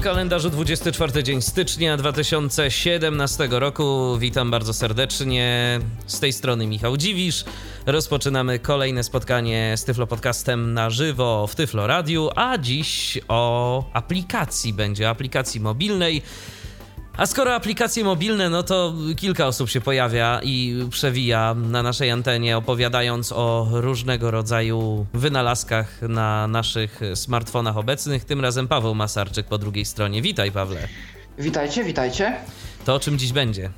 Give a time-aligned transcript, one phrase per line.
[0.00, 4.16] W kalendarzu 24 dzień stycznia 2017 roku.
[4.18, 5.80] Witam bardzo serdecznie.
[6.06, 7.44] Z tej strony Michał Dziwisz.
[7.86, 14.72] Rozpoczynamy kolejne spotkanie z Tyflo Podcastem na żywo w Tyflo Radiu, a dziś o aplikacji
[14.72, 16.22] będzie, aplikacji mobilnej.
[17.20, 22.56] A skoro aplikacje mobilne, no to kilka osób się pojawia i przewija na naszej antenie,
[22.56, 28.24] opowiadając o różnego rodzaju wynalazkach na naszych smartfonach obecnych.
[28.24, 30.22] Tym razem Paweł Masarczyk po drugiej stronie.
[30.22, 30.88] Witaj, Pawle.
[31.38, 32.36] Witajcie, witajcie.
[32.84, 33.70] To o czym dziś będzie?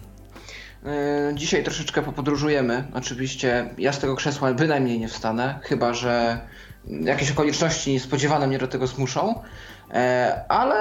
[0.84, 0.90] Yy,
[1.34, 2.84] dzisiaj troszeczkę popodróżujemy.
[2.94, 6.40] Oczywiście ja z tego krzesła bynajmniej nie wstanę, chyba że
[6.88, 9.42] jakieś okoliczności niespodziewane mnie do tego zmuszą.
[9.92, 10.80] E, ale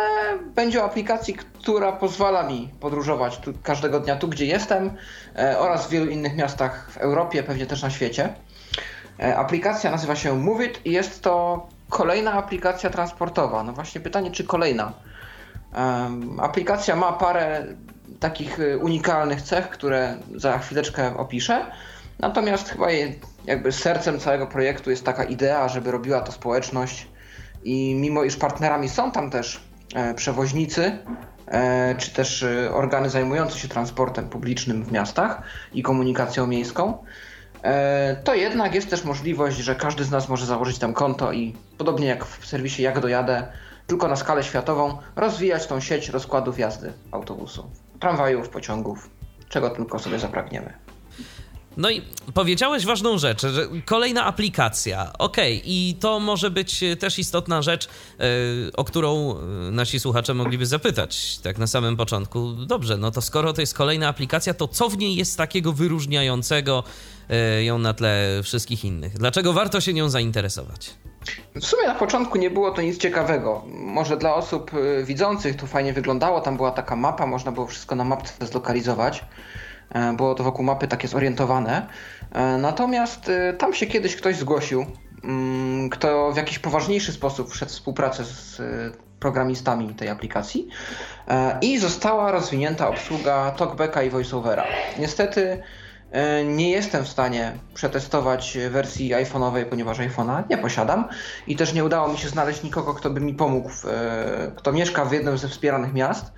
[0.55, 4.91] będzie o aplikacji, która pozwala mi podróżować tu, każdego dnia tu, gdzie jestem
[5.35, 8.33] e, oraz w wielu innych miastach w Europie, pewnie też na świecie.
[9.19, 13.63] E, aplikacja nazywa się Movit i jest to kolejna aplikacja transportowa.
[13.63, 14.93] No właśnie pytanie, czy kolejna?
[16.37, 17.65] Aplikacja ma parę
[18.19, 21.65] takich unikalnych cech, które za chwileczkę opiszę.
[22.19, 27.07] Natomiast chyba jej, jakby sercem całego projektu jest taka idea, żeby robiła to społeczność
[27.63, 29.61] i mimo iż partnerami są tam też
[29.95, 30.97] e, przewoźnicy,
[31.47, 35.41] e, czy też e, organy zajmujące się transportem publicznym w miastach
[35.73, 36.97] i komunikacją miejską,
[38.23, 42.07] to jednak jest też możliwość, że każdy z nas może założyć tam konto i podobnie
[42.07, 43.47] jak w serwisie Jak dojadę,
[43.87, 47.65] tylko na skalę światową rozwijać tą sieć rozkładów jazdy autobusów,
[47.99, 49.09] tramwajów, pociągów,
[49.49, 50.73] czego tylko sobie zapragniemy.
[51.81, 52.01] No i
[52.33, 55.13] powiedziałeś ważną rzecz, że kolejna aplikacja.
[55.19, 58.23] Okej, okay, i to może być też istotna rzecz, e,
[58.77, 62.53] o którą e, nasi słuchacze mogliby zapytać tak na samym początku.
[62.53, 66.83] Dobrze, no to skoro to jest kolejna aplikacja, to co w niej jest takiego wyróżniającego
[67.29, 69.17] e, ją na tle wszystkich innych?
[69.17, 70.93] Dlaczego warto się nią zainteresować?
[71.55, 73.63] W sumie na początku nie było to nic ciekawego.
[73.67, 74.71] Może dla osób
[75.03, 79.23] widzących to fajnie wyglądało, tam była taka mapa, można było wszystko na mapce zlokalizować.
[79.93, 81.87] E, było to wokół mapy takie zorientowane.
[82.31, 84.85] E, natomiast e, tam się kiedyś ktoś zgłosił,
[85.23, 88.61] mm, kto w jakiś poważniejszy sposób wszedł w współpracę z
[89.19, 90.67] programistami tej aplikacji
[91.61, 94.63] i została rozwinięta obsługa TalkBacka i VoiceOvera.
[94.99, 95.63] Niestety
[96.45, 101.07] nie jestem w stanie przetestować wersji iPhone'owej, ponieważ iPhone'a nie posiadam
[101.47, 103.69] i też nie udało mi się znaleźć nikogo, kto by mi pomógł,
[104.55, 106.31] kto mieszka w jednym ze wspieranych miast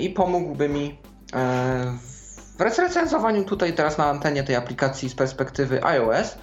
[0.00, 0.98] i pomógłby mi
[2.00, 2.13] w
[2.58, 6.38] w recenzowaniu tutaj teraz na antenie tej aplikacji z perspektywy iOS.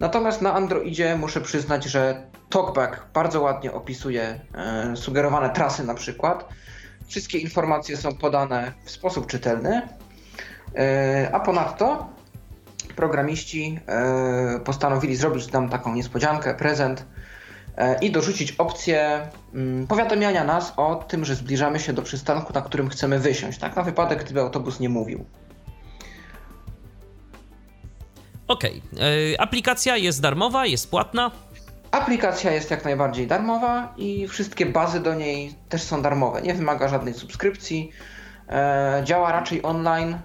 [0.00, 6.48] Natomiast na Androidzie muszę przyznać, że TalkBack bardzo ładnie opisuje e, sugerowane trasy na przykład.
[7.06, 9.82] Wszystkie informacje są podane w sposób czytelny.
[10.76, 12.08] E, a ponadto
[12.96, 17.04] programiści e, postanowili zrobić nam taką niespodziankę, prezent
[17.76, 22.62] e, i dorzucić opcję mm, powiadamiania nas o tym, że zbliżamy się do przystanku, na
[22.62, 25.24] którym chcemy wysiąść, tak na wypadek, gdyby autobus nie mówił.
[28.50, 28.82] Okej.
[28.92, 29.36] Okay.
[29.38, 31.30] Aplikacja jest darmowa, jest płatna?
[31.90, 36.42] Aplikacja jest jak najbardziej darmowa i wszystkie bazy do niej też są darmowe.
[36.42, 37.92] Nie wymaga żadnej subskrypcji.
[38.48, 40.18] E, działa raczej online,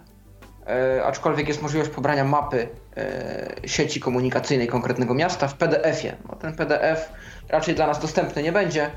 [0.67, 6.15] e, aczkolwiek jest możliwość pobrania mapy e, sieci komunikacyjnej konkretnego miasta w PDF-ie.
[6.29, 7.09] No, ten PDF
[7.49, 8.91] raczej dla nas dostępny nie będzie,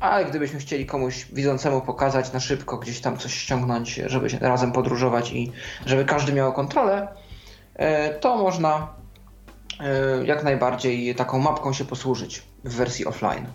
[0.00, 5.32] ale gdybyśmy chcieli komuś widzącemu pokazać na szybko, gdzieś tam coś ściągnąć, żeby razem podróżować
[5.32, 5.52] i
[5.86, 7.08] żeby każdy miał kontrolę,
[8.20, 8.94] to można
[9.80, 13.46] e, jak najbardziej taką mapką się posłużyć w wersji offline.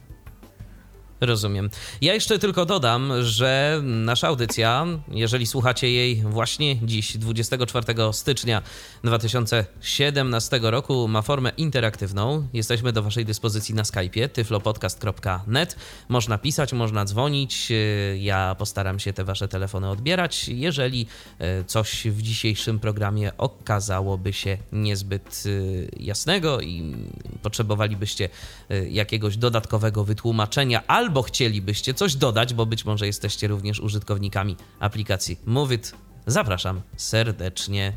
[1.21, 1.69] Rozumiem.
[2.01, 8.61] Ja jeszcze tylko dodam, że nasza audycja, jeżeli słuchacie jej właśnie dziś, 24 stycznia
[9.03, 12.47] 2017 roku, ma formę interaktywną.
[12.53, 15.75] Jesteśmy do Waszej dyspozycji na Skype'ie tyflopodcast.net.
[16.09, 17.71] Można pisać, można dzwonić.
[18.17, 20.49] Ja postaram się te Wasze telefony odbierać.
[20.49, 21.07] Jeżeli
[21.39, 26.95] e, coś w dzisiejszym programie okazałoby się niezbyt e, jasnego i
[27.41, 28.29] potrzebowalibyście
[28.69, 34.57] e, jakiegoś dodatkowego wytłumaczenia albo albo chcielibyście coś dodać, bo być może jesteście również użytkownikami
[34.79, 35.93] aplikacji Movit,
[36.27, 37.93] zapraszam serdecznie.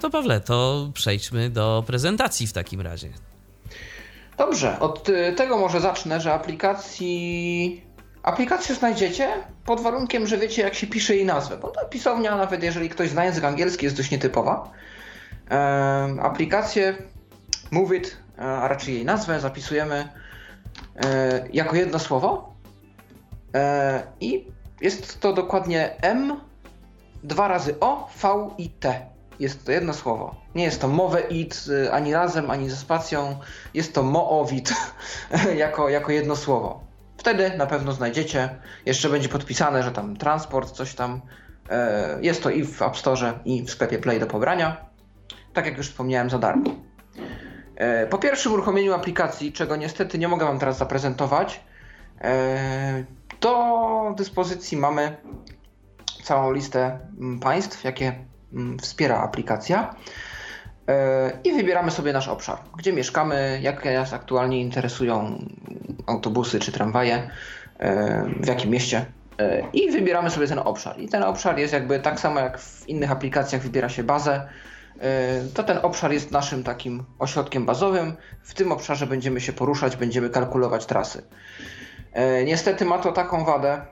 [0.00, 3.08] To Pawle, to przejdźmy do prezentacji w takim razie.
[4.38, 7.82] Dobrze, od y, tego może zacznę, że aplikacji
[8.22, 9.28] aplikację znajdziecie
[9.64, 13.10] pod warunkiem, że wiecie jak się pisze jej nazwę, bo ta pisownia, nawet jeżeli ktoś
[13.10, 14.70] zna język angielski, jest dość nietypowa.
[16.22, 16.94] aplikację
[17.70, 20.27] Movit, a raczej jej nazwę, zapisujemy E,
[21.52, 22.54] jako jedno słowo
[23.54, 24.46] e, i
[24.80, 26.40] Jest to dokładnie M,
[27.22, 29.06] dwa razy O, V i T.
[29.40, 30.34] Jest to jedno słowo.
[30.54, 33.38] Nie jest to mowe it y, ani razem, ani ze spacją.
[33.74, 34.74] Jest to moowit
[35.56, 36.84] jako, jako jedno słowo.
[37.16, 38.48] Wtedy na pewno znajdziecie.
[38.86, 41.20] Jeszcze będzie podpisane, że tam transport, coś tam.
[41.70, 44.76] E, jest to i w App Store, i w sklepie Play do pobrania.
[45.52, 46.70] Tak jak już wspomniałem, za darmo.
[47.78, 51.60] E, po pierwszym uruchomieniu aplikacji, czego niestety nie mogę Wam teraz zaprezentować,
[52.20, 53.04] e,
[53.40, 55.16] do dyspozycji mamy
[56.22, 58.14] całą listę mm, państw, jakie
[58.52, 59.94] mm, wspiera aplikacja.
[61.44, 65.44] I wybieramy sobie nasz obszar, gdzie mieszkamy, jakie nas aktualnie interesują
[66.06, 67.30] autobusy czy tramwaje,
[68.40, 69.04] w jakim mieście.
[69.72, 71.00] I wybieramy sobie ten obszar.
[71.00, 74.77] I ten obszar jest jakby tak samo jak w innych aplikacjach wybiera się bazę, E,
[75.54, 78.16] to ten obszar jest naszym takim ośrodkiem bazowym.
[78.42, 81.22] W tym obszarze będziemy się poruszać, będziemy kalkulować trasy.
[82.12, 83.82] E, niestety ma to taką wadę,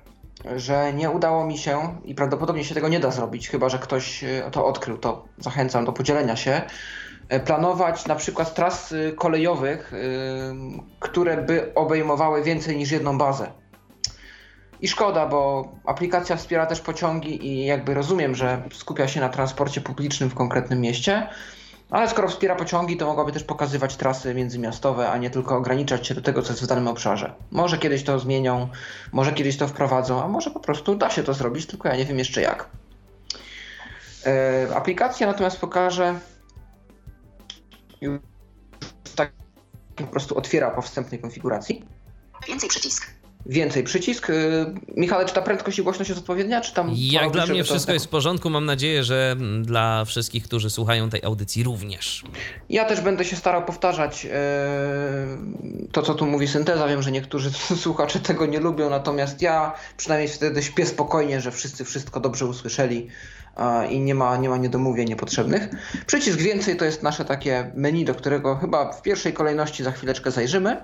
[0.56, 4.25] że nie udało mi się i prawdopodobnie się tego nie da zrobić, chyba że ktoś
[4.25, 6.62] e, to odkrył, to zachęcam do podzielenia się.
[7.44, 9.93] Planować na przykład tras kolejowych,
[11.00, 13.53] które by obejmowały więcej niż jedną bazę.
[14.86, 19.80] I szkoda, bo aplikacja wspiera też pociągi i jakby rozumiem, że skupia się na transporcie
[19.80, 21.28] publicznym w konkretnym mieście,
[21.90, 26.14] ale skoro wspiera pociągi, to mogłaby też pokazywać trasy międzymiastowe, a nie tylko ograniczać się
[26.14, 27.34] do tego, co jest w danym obszarze.
[27.50, 28.68] Może kiedyś to zmienią,
[29.12, 32.04] może kiedyś to wprowadzą, a może po prostu da się to zrobić, tylko ja nie
[32.04, 32.68] wiem jeszcze jak.
[34.26, 36.18] E, aplikacja natomiast pokaże
[38.00, 38.20] już
[39.14, 39.32] tak
[39.96, 41.84] po prostu otwiera po wstępnej konfiguracji.
[42.48, 43.15] Więcej przycisk
[43.48, 44.31] więcej przycisk.
[44.31, 44.66] Y,
[44.96, 46.90] Michale, czy ta prędkość i głośność jest odpowiednia, czy tam...
[46.94, 47.94] Jak dla mnie wszystko tak...
[47.94, 48.50] jest w porządku.
[48.50, 52.25] Mam nadzieję, że dla wszystkich, którzy słuchają tej audycji również.
[52.69, 54.31] Ja też będę się starał powtarzać yy,
[55.93, 56.88] to, co tu mówi synteza.
[56.88, 57.50] Wiem, że niektórzy
[57.84, 63.08] słuchacze tego nie lubią, natomiast ja przynajmniej wtedy śpię spokojnie, że wszyscy wszystko dobrze usłyszeli
[63.90, 65.69] i nie ma, nie ma niedomówień niepotrzebnych.
[66.06, 70.31] Przycisk więcej to jest nasze takie menu, do którego chyba w pierwszej kolejności za chwileczkę
[70.31, 70.76] zajrzymy.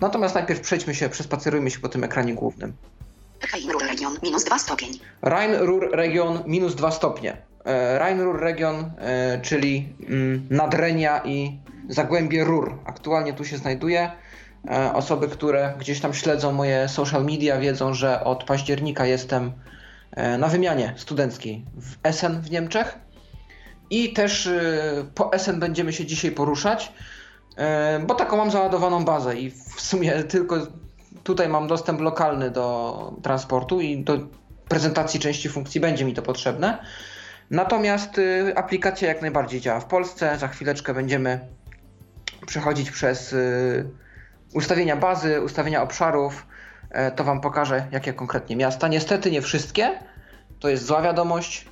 [0.00, 2.72] Natomiast najpierw przejdźmy się, przespacerujmy się po tym ekranie głównym.
[3.42, 4.98] Rhein-Ruhr Region minus 2 stopień.
[5.22, 7.36] Rhein-Ruhr Region minus 2 stopnie.
[7.66, 11.58] E, Rhein-Ruhr Region, e, czyli mm, Nadrenia i
[11.88, 12.78] Zagłębie Rur.
[12.84, 14.10] Aktualnie tu się znajduje.
[14.70, 19.52] E, osoby, które gdzieś tam śledzą moje social media, wiedzą, że od października jestem
[20.38, 22.98] na wymianie studenckiej w Essen w Niemczech.
[23.90, 24.48] I też
[25.14, 26.92] po Essen będziemy się dzisiaj poruszać.
[27.56, 30.56] E, bo taką mam załadowaną bazę i w sumie tylko
[31.24, 34.18] tutaj mam dostęp lokalny do transportu i do
[34.68, 36.78] prezentacji części funkcji będzie mi to potrzebne.
[37.50, 40.38] Natomiast y, aplikacja jak najbardziej działa w Polsce.
[40.38, 41.40] Za chwileczkę będziemy
[42.46, 43.90] przechodzić przez y,
[44.54, 46.46] ustawienia bazy, ustawienia obszarów.
[46.90, 48.88] E, to Wam pokażę, jakie konkretnie miasta.
[48.88, 49.98] Niestety nie wszystkie.
[50.60, 51.68] To jest zła wiadomość.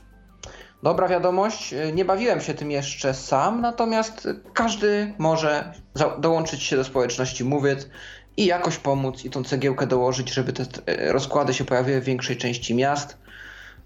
[0.85, 5.73] Dobra wiadomość, y, nie bawiłem się tym jeszcze sam, natomiast każdy może
[6.19, 7.91] dołączyć się do społeczności Mówit
[8.37, 10.65] i jakoś pomóc i tą cegiełkę dołożyć, żeby te
[11.13, 13.19] rozkłady się pojawiły w większej części miast.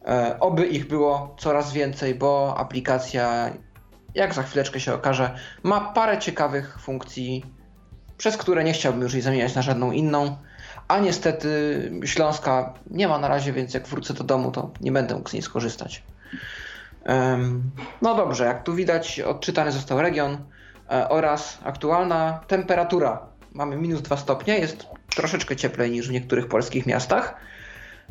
[0.06, 3.50] E, oby ich było coraz więcej, bo aplikacja,
[4.15, 7.45] jak za chwileczkę się okaże, ma parę ciekawych funkcji,
[8.17, 10.37] przez które nie chciałbym już jej zamieniać na żadną inną.
[10.89, 11.50] A niestety
[12.05, 15.33] Śląska nie ma na razie, więc jak wrócę do domu, to nie będę mógł z
[15.33, 16.02] niej skorzystać.
[18.02, 20.38] No dobrze, jak tu widać, odczytany został region
[20.90, 23.26] e, oraz aktualna temperatura.
[23.52, 27.35] Mamy minus 2 stopnie, jest troszeczkę cieplej niż w niektórych polskich miastach.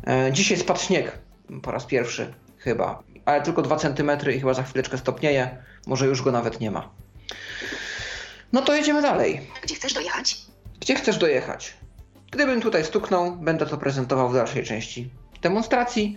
[0.06, 1.18] E, dzisiaj spadł śnieg
[1.62, 5.56] po raz pierwszy chyba, ale tylko 2 cm i chyba za chwileczkę stopnieje.
[5.86, 6.90] Może już go nawet nie ma.
[8.52, 9.50] No to jedziemy dalej.
[9.62, 10.36] Gdzie chcesz dojechać?
[10.80, 11.76] Gdzie chcesz dojechać?
[12.30, 15.10] Gdybym tutaj stuknął, będę to prezentował w dalszej części
[15.42, 16.16] demonstracji.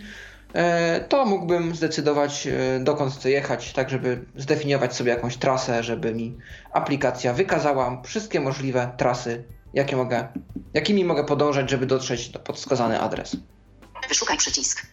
[0.54, 6.14] E, to mógłbym zdecydować, e, dokąd chcę jechać, tak żeby zdefiniować sobie jakąś trasę, żeby
[6.14, 6.38] mi
[6.72, 9.44] aplikacja wykazała wszystkie możliwe trasy,
[9.74, 10.28] jakie mogę,
[10.74, 13.36] jakimi mogę podążać, żeby dotrzeć do podskazany adres.
[14.08, 14.86] Wyszukaj przycisk.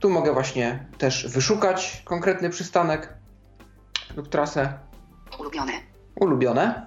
[0.00, 3.14] Tu mogę właśnie też wyszukać konkretny przystanek
[4.16, 4.78] lub trasę.
[5.38, 5.72] Ulubione.
[6.20, 6.86] Ulubione.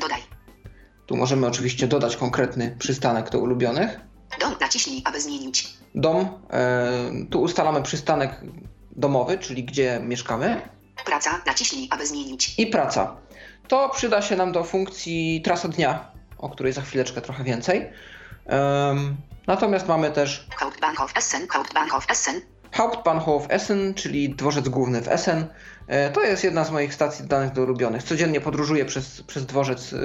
[0.00, 0.20] Dodaj.
[1.06, 4.00] Tu możemy oczywiście dodać konkretny przystanek do ulubionych.
[4.40, 5.68] Dom naciśnij, aby zmienić.
[5.94, 6.28] Dom.
[6.50, 6.90] E,
[7.30, 8.40] tu ustalamy przystanek
[8.90, 10.60] domowy, czyli gdzie mieszkamy.
[11.04, 11.40] Praca.
[11.46, 12.58] Naciśnij, aby zmienić.
[12.58, 13.16] I praca.
[13.68, 17.90] To przyda się nam do funkcji trasa dnia, o której za chwileczkę trochę więcej.
[19.46, 22.40] Natomiast mamy też Hauptbahnhof Essen, Hauptbahnhof Essen.
[22.72, 25.46] Hauptbahnhof Essen, czyli dworzec główny w Essen.
[25.86, 28.02] E, to jest jedna z moich stacji danych do ulubionych.
[28.02, 29.96] Codziennie podróżuję przez, przez dworzec y,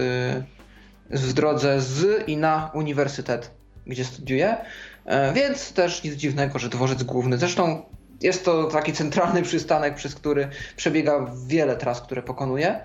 [1.10, 3.59] w drodze z i na uniwersytet
[3.90, 4.58] gdzie studiuje,
[5.06, 7.38] e, więc też nic dziwnego, że dworzec główny.
[7.38, 7.84] Zresztą
[8.22, 12.80] jest to taki centralny przystanek, przez który przebiega wiele tras, które pokonuje,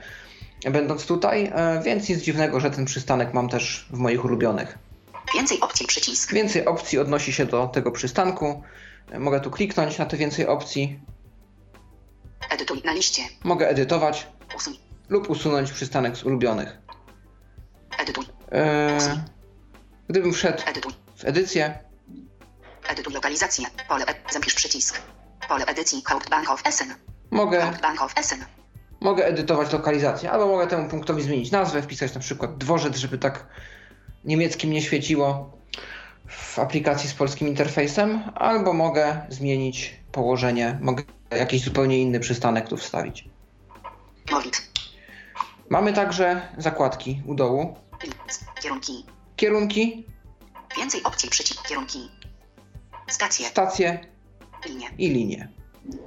[0.70, 4.78] będąc tutaj, e, więc nic dziwnego, że ten przystanek mam też w moich ulubionych.
[5.34, 6.32] Więcej opcji przycisk.
[6.32, 8.62] Więcej opcji odnosi się do tego przystanku.
[9.10, 11.00] E, Mogę tu kliknąć na te więcej opcji.
[12.50, 13.22] Edytuj na liście.
[13.44, 14.26] Mogę edytować
[15.08, 16.78] lub usunąć przystanek z ulubionych.
[17.98, 18.24] Edytuj.
[20.08, 20.62] Gdybym wszedł
[21.16, 21.78] w edycję,
[22.88, 23.66] Edytuj lokalizację.
[23.88, 24.16] Pole ed...
[24.32, 25.02] Zapisz przycisk.
[25.48, 26.02] Pole edycji.
[26.06, 26.94] Hauptbank of Essen.
[27.30, 28.44] mogę, Hauptbank of Essen.
[29.00, 33.46] mogę edytować lokalizację, albo mogę temu punktowi zmienić nazwę, wpisać na przykład dworzec, żeby tak
[34.24, 35.58] niemieckim nie świeciło
[36.28, 42.76] w aplikacji z polskim interfejsem, albo mogę zmienić położenie, mogę jakiś zupełnie inny przystanek tu
[42.76, 43.28] wstawić.
[45.68, 47.76] Mamy także zakładki u dołu,
[48.62, 49.04] Kierunki.
[49.36, 50.06] Kierunki,
[50.76, 51.68] Więcej opcji przycisk.
[51.68, 52.10] Kierunki.
[53.08, 53.46] Stacje.
[53.46, 54.06] stacje
[54.66, 54.90] Linie.
[54.98, 55.48] i linie.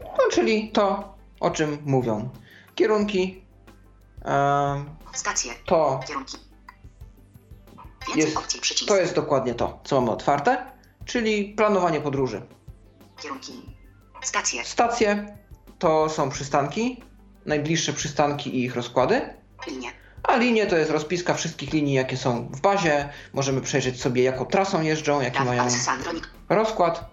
[0.03, 2.29] No, czyli to, o czym mówią.
[2.75, 3.41] Kierunki
[4.25, 5.53] em, Stacje.
[5.65, 6.37] to, Kierunki.
[8.07, 8.87] Więcej Jest- opcji przycisk.
[8.87, 10.71] to jest dokładnie to, co mamy otwarte,
[11.05, 12.41] czyli planowanie podróży.
[13.21, 13.53] Kierunki.
[14.21, 14.65] Stacje.
[14.65, 15.37] Stacje
[15.79, 17.03] to są przystanki,
[17.45, 19.33] najbliższe przystanki i ich rozkłady,
[19.67, 19.91] Linie.
[20.23, 23.09] A linie to jest rozpiska wszystkich linii, jakie są w bazie.
[23.33, 25.67] Możemy przejrzeć sobie, jaką trasą jeżdżą, jaki mają
[26.49, 27.09] rozkład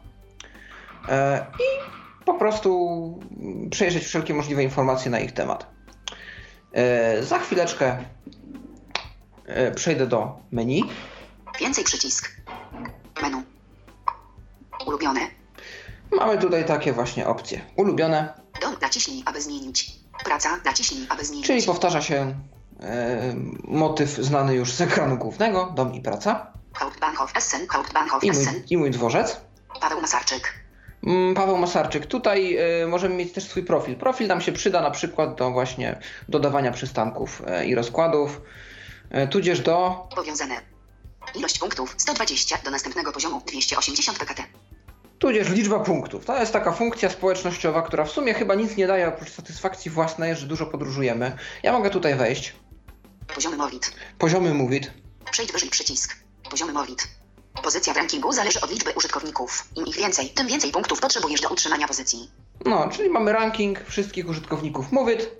[1.08, 1.94] e, i
[2.24, 3.20] po prostu
[3.70, 5.66] przejrzeć wszelkie możliwe informacje na ich temat.
[6.72, 8.04] E, za chwileczkę
[9.46, 10.84] e, przejdę do menu.
[11.60, 12.36] Więcej przycisk.
[13.22, 13.42] Menu.
[14.86, 15.20] Ulubione.
[16.12, 17.60] Mamy tutaj takie właśnie opcje.
[17.76, 19.90] Ulubione, Dom naciśnij, aby zmienić.
[20.24, 21.46] Praca naciśnij, aby zmienić.
[21.46, 22.34] czyli powtarza się
[23.64, 26.52] motyw znany już z ekranu głównego, dom i praca.
[28.30, 28.54] Essen.
[28.54, 29.40] I mój, i mój dworzec.
[29.80, 30.64] Paweł Masarczyk.
[31.06, 32.06] Mm, Paweł Masarczyk.
[32.06, 33.96] Tutaj e, możemy mieć też swój profil.
[33.96, 38.40] Profil nam się przyda na przykład do właśnie dodawania przystanków e, i rozkładów,
[39.10, 40.54] e, tudzież do Powiązane.
[41.34, 44.42] Ilość punktów 120 do następnego poziomu 280 PKT.
[45.18, 46.24] tudzież liczba punktów.
[46.24, 50.36] To jest taka funkcja społecznościowa, która w sumie chyba nic nie daje oprócz satysfakcji własnej,
[50.36, 51.36] że dużo podróżujemy.
[51.62, 52.54] Ja mogę tutaj wejść.
[53.34, 53.94] Poziomy Movit.
[54.18, 54.90] Poziomy Movit.
[55.30, 56.16] Przejdź wyżej przycisk.
[56.50, 57.08] Poziomy Movit.
[57.62, 59.68] Pozycja w rankingu zależy od liczby użytkowników.
[59.76, 62.30] Im ich więcej, tym więcej punktów potrzebujesz do utrzymania pozycji.
[62.64, 65.30] No, czyli mamy ranking wszystkich użytkowników Movit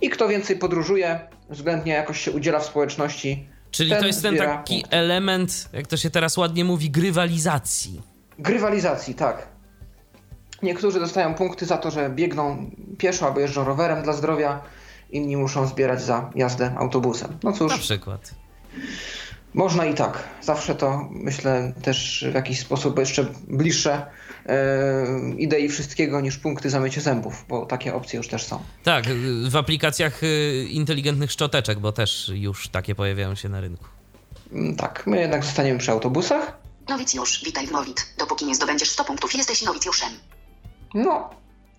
[0.00, 3.48] i kto więcej podróżuje, względnie jakoś się udziela w społeczności.
[3.70, 4.96] Czyli to jest ten taki punkty.
[4.96, 8.02] element, jak to się teraz ładnie mówi, grywalizacji.
[8.38, 9.48] Grywalizacji, tak.
[10.62, 14.60] Niektórzy dostają punkty za to, że biegną pieszo albo jeżdżą rowerem dla zdrowia,
[15.10, 17.38] inni muszą zbierać za jazdę autobusem.
[17.42, 18.34] No Na cóż, przykład.
[19.54, 20.24] można i tak.
[20.42, 24.06] Zawsze to myślę też w jakiś sposób jeszcze bliższe
[24.46, 25.06] e,
[25.38, 28.62] idei wszystkiego niż punkty za mycie zębów, bo takie opcje już też są.
[28.84, 29.04] Tak,
[29.48, 33.84] w aplikacjach y, inteligentnych szczoteczek, bo też już takie pojawiają się na rynku.
[34.52, 36.58] Mm, Tak, my jednak zostaniemy przy autobusach.
[36.88, 38.06] Nowicjusz, witaj w Movit.
[38.18, 40.08] Dopóki nie zdobędziesz 100 punktów, jesteś nowicjuszem.
[40.94, 41.30] No,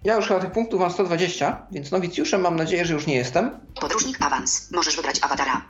[0.05, 3.59] ja już chyba tych punktów mam 120, więc nowicjuszem mam nadzieję, że już nie jestem.
[3.81, 4.71] Podróżnik awans.
[4.71, 5.61] Możesz wybrać awatara.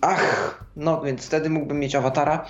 [0.00, 2.46] Ach, no więc wtedy mógłbym mieć awatara.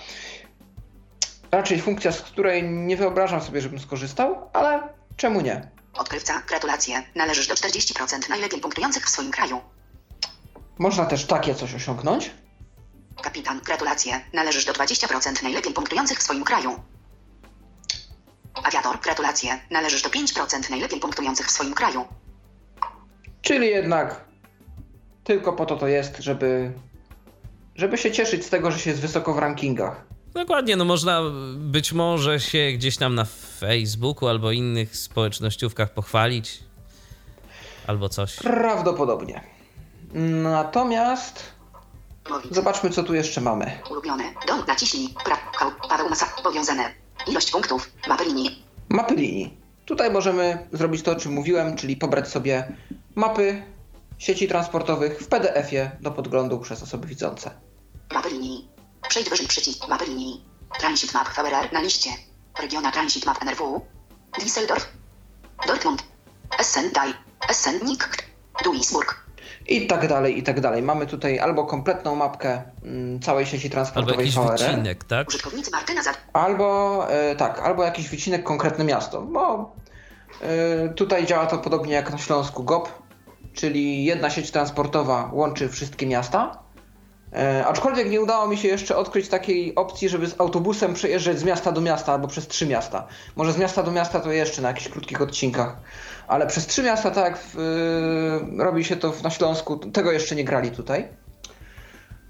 [1.52, 4.82] Raczej funkcja, z której nie wyobrażam sobie, żebym skorzystał, ale
[5.16, 5.70] czemu nie?
[5.94, 7.02] Odkrywca, gratulacje.
[7.14, 9.60] Należysz do 40% najlepiej punktujących w swoim kraju.
[10.78, 12.30] Można też takie coś osiągnąć.
[13.22, 14.20] Kapitan, gratulacje.
[14.32, 16.80] Należysz do 20% najlepiej punktujących w swoim kraju.
[18.54, 19.60] Awiator, gratulacje.
[19.70, 22.04] Należysz do 5% najlepiej punktujących w swoim kraju.
[23.42, 24.24] Czyli jednak
[25.24, 26.72] tylko po to to jest, żeby,
[27.74, 30.04] żeby się cieszyć z tego, że się jest wysoko w rankingach.
[30.34, 31.22] Dokładnie, no można
[31.56, 33.24] być może się gdzieś tam na
[33.60, 36.60] Facebooku albo innych społecznościówkach pochwalić.
[37.86, 38.36] Albo coś.
[38.36, 39.40] Prawdopodobnie.
[40.42, 41.42] Natomiast
[42.50, 43.78] zobaczmy, co tu jeszcze mamy.
[43.90, 44.24] Ulubione.
[44.48, 45.14] Dom, naciśnij.
[45.24, 45.36] Pra,
[45.88, 46.26] Paweł Masa.
[46.42, 46.99] Powiązane.
[47.26, 47.92] Ilość punktów.
[48.08, 48.62] Mapy linii.
[48.88, 49.56] Mapy linii.
[49.84, 52.72] Tutaj możemy zrobić to, o czym mówiłem, czyli pobrać sobie
[53.14, 53.62] mapy
[54.18, 57.50] sieci transportowych w PDF-ie do podglądu przez osoby widzące.
[58.14, 58.68] Mapy linii.
[59.08, 59.88] Przejdź wyżej przycisk.
[59.88, 60.44] Mapy linii.
[60.78, 62.10] Transit map VRR na liście.
[62.60, 63.80] Regiona Transit map NRW.
[64.38, 64.86] Düsseldorf.
[65.66, 66.02] Dortmund.
[66.58, 67.14] Essen Dai.
[67.48, 67.80] Essen.
[68.64, 69.29] Duisburg.
[69.70, 70.82] I tak dalej, i tak dalej.
[70.82, 75.28] Mamy tutaj albo kompletną mapkę mm, całej sieci Albo transportowej jakiś VRR, wycinek, tak?
[76.32, 79.74] Albo e, tak, albo jakiś wycinek konkretne miasto, bo
[80.42, 82.88] e, tutaj działa to podobnie jak na Śląsku GOP,
[83.52, 86.58] czyli jedna sieć transportowa łączy wszystkie miasta
[87.32, 91.44] E, aczkolwiek nie udało mi się jeszcze odkryć takiej opcji, żeby z autobusem przejeżdżać z
[91.44, 93.06] miasta do miasta albo przez trzy miasta.
[93.36, 95.76] Może z miasta do miasta to jeszcze na jakichś krótkich odcinkach,
[96.28, 97.58] ale przez trzy miasta, tak w,
[98.58, 101.08] y, robi się to na Śląsku, tego jeszcze nie grali tutaj.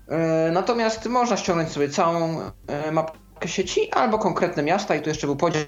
[0.09, 5.27] E, natomiast można ściągnąć sobie całą e, mapkę sieci albo konkretne miasta i tu jeszcze
[5.27, 5.63] był podział.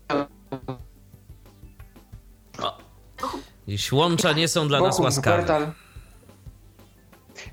[3.67, 5.37] Jeśli łącza nie są dla nas łaskawe.
[5.37, 5.73] Wuppertal.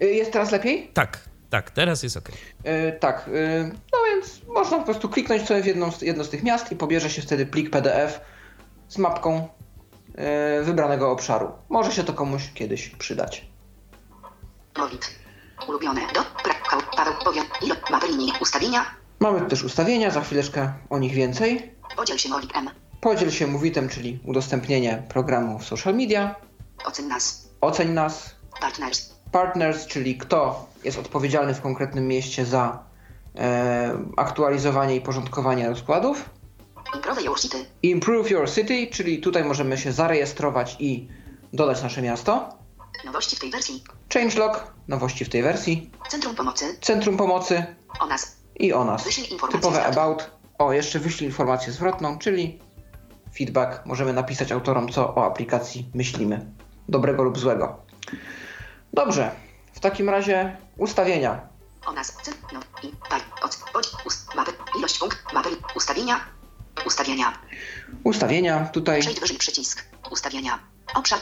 [0.01, 0.91] E, Jest teraz lepiej?
[0.93, 2.29] Tak, tak, teraz jest ok.
[2.63, 3.63] E, tak, e,
[3.94, 6.75] no więc można po prostu kliknąć sobie w jedną, z- jedno z tych miast i
[6.75, 8.22] pobierze się wtedy plik PDF
[8.88, 9.48] z mapką
[10.15, 11.51] e, wybranego obszaru.
[11.70, 13.46] Może się to komuś kiedyś przydać.
[15.68, 16.01] Ulubione.
[16.13, 16.24] Do.
[16.98, 17.13] Paweł.
[17.62, 17.75] Ilo.
[17.91, 18.34] Mapy linii.
[18.41, 18.86] Ustawienia.
[19.20, 21.75] Mamy też ustawienia, za chwileczkę o nich więcej.
[21.96, 22.70] Podziel się Molit M.
[23.01, 26.36] Podziel się mowitem, czyli udostępnienie programu w social media.
[26.86, 27.50] Ocen nas.
[27.62, 28.36] Oceń nas.
[28.62, 29.19] Partners.
[29.31, 32.83] Partners, czyli kto jest odpowiedzialny w konkretnym mieście za
[33.36, 36.29] e, aktualizowanie i porządkowanie rozkładów.
[36.95, 37.65] Improve your city.
[37.83, 41.07] Improve Your City, czyli tutaj możemy się zarejestrować i
[41.53, 42.50] dodać nasze miasto.
[43.05, 43.83] Nowości w tej wersji.
[44.13, 45.91] Changelog, nowości w tej wersji.
[46.09, 46.77] Centrum pomocy.
[46.81, 47.63] Centrum pomocy
[48.00, 48.36] O nas.
[48.59, 49.03] i o nas.
[49.03, 50.01] Wyślij informację Typowe zwrotną.
[50.01, 50.29] about.
[50.57, 52.59] O, jeszcze wyślij informację zwrotną, czyli
[53.38, 53.86] feedback.
[53.86, 56.45] Możemy napisać autorom, co o aplikacji myślimy.
[56.89, 57.77] Dobrego lub złego.
[58.93, 59.31] Dobrze.
[59.74, 61.48] W takim razie ustawienia.
[61.86, 62.17] O nas.
[62.53, 62.60] No.
[62.84, 62.91] I.
[63.10, 63.22] Daj.
[63.41, 63.63] Oc.
[63.74, 63.89] Podź.
[64.05, 64.29] Ust.
[64.77, 65.34] Ilość punkt.
[65.34, 65.50] Mapy.
[65.75, 66.19] Ustawienia.
[66.86, 67.34] Ustawienia.
[68.03, 68.65] Ustawienia.
[68.74, 69.86] Tutaj Przejdź wyżej przycisk.
[70.12, 70.60] Ustawienia.
[70.96, 71.19] Obszar.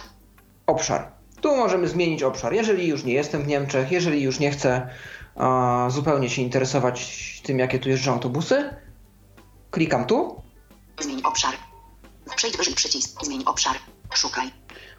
[0.68, 1.12] obszar.
[1.42, 2.54] Tu możemy zmienić obszar.
[2.54, 4.90] Jeżeli już nie jestem w Niemczech, jeżeli już nie chcę
[5.36, 8.74] a, zupełnie się interesować tym, jakie tu jeżdżą autobusy,
[9.72, 10.42] klikam tu.
[11.00, 11.54] Zmień obszar.
[12.36, 13.26] Przejdź wyżej przycisk.
[13.26, 13.76] Zmień obszar.
[14.14, 14.52] Szukaj.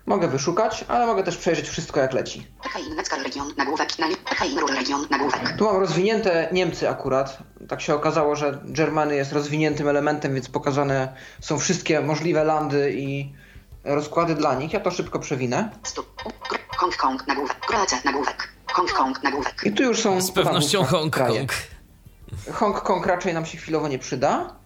[0.08, 2.46] Mogę wyszukać, ale mogę też przejrzeć wszystko jak leci.
[2.62, 3.52] PKI Neckar region.
[3.56, 3.98] Nagłówek.
[3.98, 5.06] Na PKI Ruhr region.
[5.10, 5.56] Nagłówek.
[5.58, 7.38] Tu mam rozwinięte Niemcy akurat.
[7.68, 13.32] Tak się okazało, że Germany jest rozwiniętym elementem, więc pokazane są wszystkie możliwe landy i
[13.84, 14.72] rozkłady dla nich.
[14.72, 15.70] Ja to szybko przewinę.
[17.26, 17.66] Nagłówek.
[17.66, 17.98] Kroacja.
[18.04, 18.48] Nagłówek.
[19.24, 19.62] Nagłówek.
[19.64, 21.46] I tu już są Z pewnością podane Hong kraje.
[21.46, 21.52] Kong.
[22.52, 24.56] Hongkong raczej nam się chwilowo nie przyda.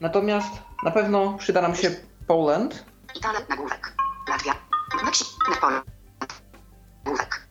[0.00, 0.50] Natomiast
[0.82, 1.90] na pewno przyda nam się
[2.26, 2.84] Poland.
[3.16, 3.40] Italia.
[3.48, 3.92] Nagłówek.
[4.28, 4.69] Latvia.
[7.04, 7.48] Nagłówek.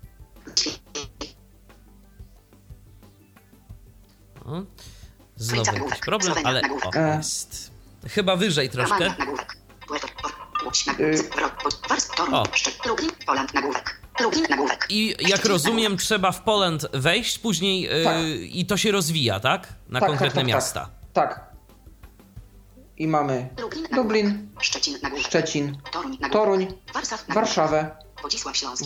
[4.45, 4.62] O,
[5.36, 7.71] Znowu jakiś problem, ale o, jest.
[8.08, 9.13] Chyba wyżej troszkę.
[10.99, 11.30] Y.
[12.32, 12.43] O.
[14.89, 18.17] I jak rozumiem, trzeba w Poland wejść, później yy, Tak.
[18.41, 19.67] i to się rozwija, tak?
[19.89, 20.89] Na Tak, konkretne tak, tak, miasta.
[21.13, 21.49] Tak.
[23.00, 23.50] I mamy
[23.92, 24.26] Nagłówek.
[25.20, 25.78] Szczecin.
[26.32, 26.68] Toruń.
[27.30, 27.96] Warszawę,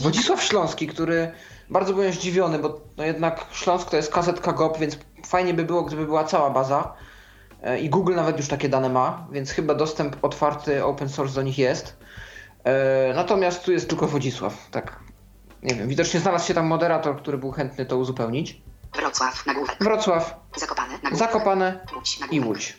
[0.02, 0.88] Wodzisław Śląski.
[0.88, 1.32] Który
[1.69, 5.82] bardzo byłem zdziwiony, bo no jednak Śląsk to jest kazetka GOP, więc fajnie by było,
[5.84, 6.93] gdyby była cała baza.
[7.63, 11.41] E, I Google nawet już takie dane ma, więc chyba dostęp otwarty, open source do
[11.41, 11.97] nich jest.
[12.63, 14.99] E, Natomiast tu jest tylko Wodzisław, tak.
[15.63, 18.62] Nie wiem, widocznie znalazł się tam moderator, który był chętny to uzupełnić.
[18.95, 19.45] Wrocław.
[19.45, 19.76] Nagłówek.
[19.82, 20.89] Wrocław, Zakopane.
[20.93, 21.17] Nagłówek.
[21.19, 22.17] Zakopane Łódź.
[22.17, 22.47] i Nagłówek.
[22.47, 22.78] Łódź.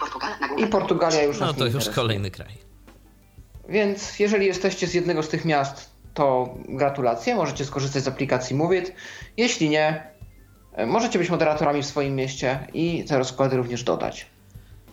[0.00, 0.30] Portugal.
[0.58, 1.94] I Portugalia już No nas to nie już interesuje.
[1.94, 2.52] kolejny kraj.
[3.68, 8.72] Więc jeżeli jesteście z jednego z tych miast, to gratulacje, możecie skorzystać z aplikacji Move
[8.72, 8.92] It.
[9.36, 10.02] Jeśli nie,
[10.72, 14.26] e, możecie być moderatorami w swoim mieście i te rozkłady również dodać.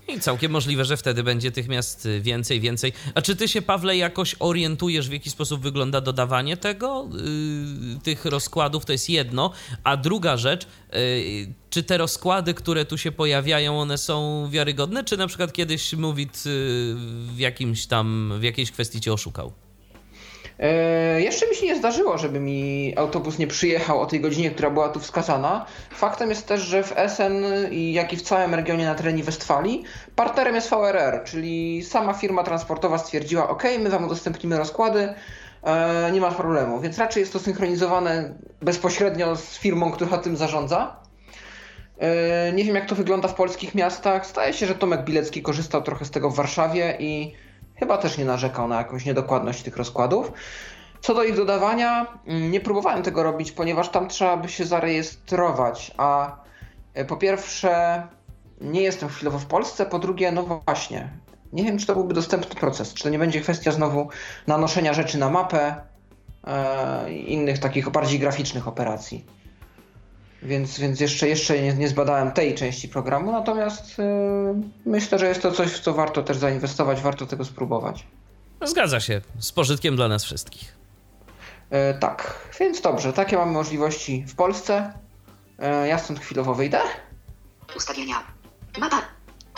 [0.08, 2.94] I całkiem możliwe, że wtedy będzie tych miast y, więcej, więcej.
[3.16, 7.10] A czy ty się, Pawle, jakoś orientujesz, w jaki sposób wygląda dodawanie tego,
[7.94, 8.86] yy, tych rozkładów?
[8.86, 9.52] To jest jedno.
[9.84, 11.00] A druga rzecz, yy,
[11.70, 15.04] czy te rozkłady, które tu się pojawiają, one są wiarygodne?
[15.04, 16.52] Czy na przykład kiedyś Movit yy,
[17.36, 19.54] w jakimś tam, w jakiejś kwestii cię oszukał?
[20.60, 24.70] E, jeszcze mi się nie zdarzyło, żeby mi autobus nie przyjechał o tej godzinie, która
[24.70, 25.66] była tu wskazana.
[25.90, 29.84] Faktem jest też, że w Essen jak i w całym regionie na terenie Westfalii
[30.16, 35.14] partnerem jest VRR, czyli sama firma transportowa stwierdziła, ok, my wam udostępnimy rozkłady,
[35.64, 36.80] e, nie ma problemu.
[36.80, 40.96] Więc raczej jest to synchronizowane bezpośrednio z firmą, która tym zarządza.
[42.00, 44.26] E, Nie wiem, jak to wygląda w polskich miastach.
[44.28, 47.34] Zdaje się, że Tomek Bilecki korzystał trochę z tego w Warszawie i
[47.82, 50.32] chyba też nie narzekał na jakąś niedokładność tych rozkładów.
[51.02, 55.91] Co do ich dodawania, mm, nie próbowałem tego robić, ponieważ tam trzeba by się zarejestrować,
[55.98, 56.38] a
[56.94, 58.04] e, po pierwsze
[58.62, 61.10] nie jestem chwilowo w Polsce, po drugie, no właśnie,
[61.54, 64.10] nie wiem, czy to byłby dostępny proces, czy to nie będzie kwestia znowu
[64.48, 65.76] nanoszenia rzeczy na mapę
[66.44, 69.26] e, innych takich bardziej graficznych operacji.
[70.42, 75.42] Więc, więc jeszcze, jeszcze nie, nie zbadałem tej części programu, natomiast e, myślę, że jest
[75.42, 78.08] to coś, w co warto też zainwestować, warto tego spróbować.
[78.62, 80.76] Zgadza się, z pożytkiem dla nas wszystkich.
[81.70, 84.94] E, tak, więc dobrze, takie mamy możliwości w Polsce.
[85.60, 86.80] E, ja stąd chwilowo wyjdę.
[87.78, 88.16] Ustawienia.
[88.80, 89.02] Mapa.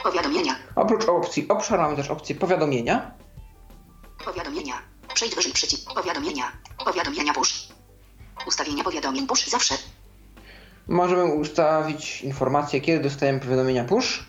[0.03, 0.55] Powiadomienia.
[0.75, 3.11] Oprócz opcji obszar mamy też opcję powiadomienia.
[4.25, 4.73] Powiadomienia.
[5.13, 5.93] Przejdź wyżej przycisk.
[5.93, 6.51] Powiadomienia.
[6.85, 7.67] Powiadomienia push.
[8.47, 9.75] Ustawienia powiadomień push zawsze.
[10.87, 14.23] Możemy ustawić informację, kiedy dostajemy powiadomienia push.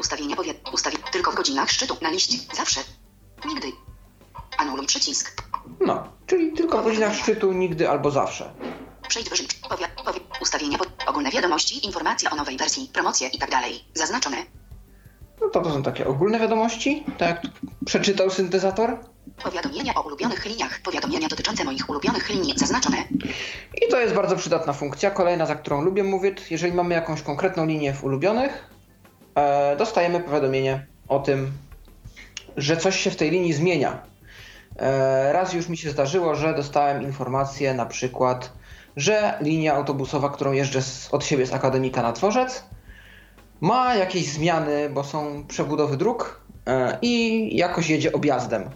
[0.00, 0.56] Ustawienia powiad...
[0.72, 0.96] Ustawi...
[1.12, 1.96] Tylko w godzinach szczytu.
[2.02, 2.38] Na liście.
[2.56, 2.80] Zawsze.
[3.46, 3.68] Nigdy.
[4.58, 5.42] Anuluj przycisk.
[5.80, 8.52] No, czyli tylko w godzinach szczytu, nigdy albo zawsze.
[9.08, 9.46] Przejdź wyżej.
[9.68, 9.88] Powia...
[10.04, 10.20] Powi...
[10.42, 10.88] Ustawienia pod...
[11.06, 11.86] Ogólne wiadomości.
[11.86, 12.90] Informacja o nowej wersji.
[12.92, 13.84] Promocje i tak dalej.
[13.94, 14.36] Zaznaczone.
[15.40, 17.52] No to to są takie ogólne wiadomości, tak jak
[17.84, 18.98] przeczytał syntezator.
[19.42, 20.80] Powiadomienia o ulubionych liniach.
[20.82, 22.54] Powiadomienia dotyczące moich ulubionych linii.
[22.56, 22.96] Zaznaczone.
[23.82, 25.10] I to jest bardzo przydatna funkcja.
[25.10, 26.50] Kolejna, za którą lubię mówić.
[26.50, 28.70] Jeżeli mamy jakąś konkretną linię w ulubionych,
[29.34, 31.52] e, dostajemy powiadomienie o tym,
[32.56, 34.02] że coś się w tej linii zmienia.
[34.76, 38.52] E, raz już mi się zdarzyło, że dostałem informację na przykład,
[38.96, 42.64] że linia autobusowa, którą jeżdżę z, od siebie z Akademika na Dworzec,
[43.60, 48.70] ma jakieś zmiany, bo są przebudowy dróg e, i jakoś jedzie objazdem.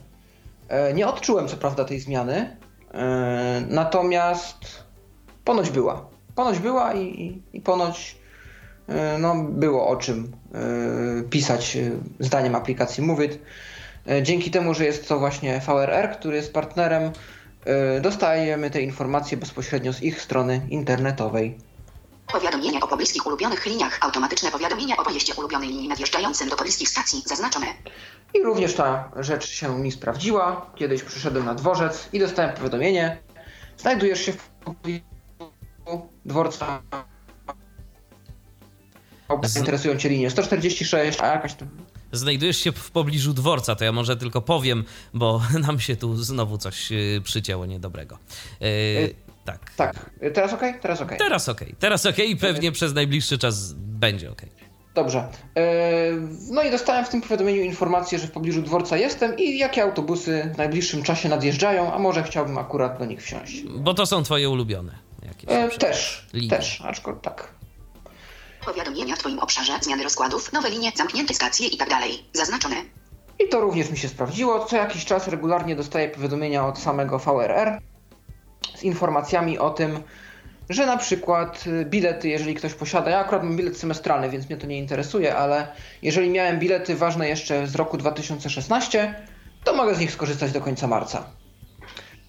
[0.69, 2.57] E, Nie odczułem co prawda tej zmiany,
[2.95, 4.57] e, natomiast
[5.45, 6.07] ponoć była.
[6.35, 8.17] Ponoć była i, i, ponoć
[8.89, 10.33] e, no, było o czym
[11.31, 11.79] pisać
[12.21, 13.39] zdaniem aplikacji Movit.
[14.09, 17.13] E, Dzięki temu, że jest to właśnie VRR, który jest partnerem,
[18.01, 21.59] dostajemy te informacje bezpośrednio z ich strony internetowej.
[22.33, 23.99] Powiadomienia o pobliskich ulubionych liniach.
[24.01, 27.23] Automatyczne powiadomienia o pojeździe ulubionej linii nadjeżdżającym do pobliskich stacji.
[27.27, 27.67] Zaznaczone.
[28.35, 30.71] I również ta rzecz się mi sprawdziła.
[30.77, 33.19] Kiedyś przyszedłem na dworzec i dostałem powiadomienie.
[33.77, 35.03] Znajdujesz się w pobliżu
[36.25, 36.83] dworca.
[39.45, 41.69] Z- Interesują Cię linie 146, a jakaś tam...
[42.13, 46.59] Znajdujesz się w pobliżu dworca, to ja może tylko powiem, bo nam się tu znowu
[46.59, 48.19] coś y, przycięło niedobrego.
[48.63, 49.15] Y,
[49.45, 49.73] tak.
[49.77, 50.63] Tak, teraz ok?
[50.83, 51.13] Teraz ok.
[51.19, 54.51] Teraz okej, teraz okej i pewnie przez najbliższy czas będzie okej.
[54.99, 55.29] Dobrze.
[55.57, 55.63] Yy,
[56.51, 60.51] No i dostałem w tym powiadomieniu informację, że w pobliżu dworca jestem i jakie autobusy
[60.55, 63.63] w najbliższym czasie nadjeżdżają, a może chciałbym akurat do nich wsiąść.
[63.63, 65.51] Bo to są twoje ulubione jakieś.
[65.51, 65.93] E, na przykład.
[65.93, 66.51] też, Linie.
[66.51, 67.49] też, aczkolwiek tak.
[68.65, 69.73] Powiadomienia w Twoim obszarze.
[69.83, 70.53] Zmiany rozkładów.
[70.53, 70.93] Nowe linie.
[70.97, 72.25] Zamknięte stacje i tak dalej.
[72.33, 72.77] Zaznaczone.
[73.39, 74.65] I to również mi się sprawdziło.
[74.65, 77.81] Co jakiś czas regularnie dostaję powiadomienia od samego VRR
[78.77, 80.03] z informacjami o tym,
[80.69, 84.57] że na przykład y, bilety, jeżeli ktoś posiada, ja akurat mam bilet semestralny, więc mnie
[84.57, 85.69] to nie interesuje, ale
[86.03, 89.15] jeżeli miałem bilety ważne jeszcze z roku 2016,
[89.65, 91.25] to mogę z nich skorzystać do końca marca.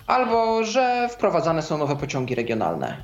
[0.07, 3.03] Albo, że wprowadzane są nowe pociągi regionalne.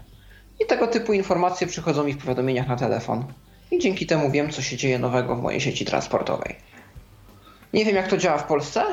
[0.59, 3.25] I tego typu informacje przychodzą mi w powiadomieniach na telefon.
[3.71, 6.55] I dzięki temu wiem, co się dzieje nowego w mojej sieci transportowej.
[7.73, 8.83] Nie wiem, jak to działa w Polsce,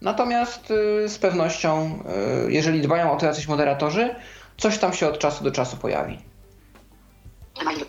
[0.00, 1.98] natomiast y, z pewnością,
[2.46, 4.14] y, jeżeli dbają o to jacyś moderatorzy,
[4.58, 6.18] coś tam się od czasu do czasu pojawi.
[7.60, 7.84] E-mail.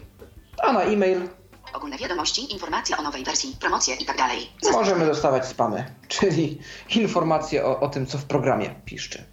[0.63, 1.29] A na e-mail
[1.73, 2.53] Ogólne wiadomości.
[2.53, 3.57] Informacje o nowej wersji.
[3.59, 4.49] Promocje i tak dalej.
[4.61, 4.85] Zaznaczone.
[4.85, 6.59] możemy dostawać spamy, czyli
[6.95, 9.23] informacje o, o tym, co w programie piszczy.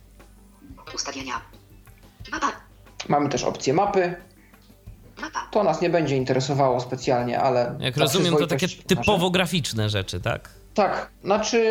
[0.95, 1.41] Ustawienia.
[2.33, 2.53] Mapa.
[3.09, 4.15] Mamy też opcję mapy.
[5.21, 5.49] Mapa.
[5.51, 7.77] To nas nie będzie interesowało specjalnie, ale.
[7.81, 10.51] Jak rozumiem, to takie typowo graficzne rzeczy, tak?
[10.75, 11.63] Tak, znaczy,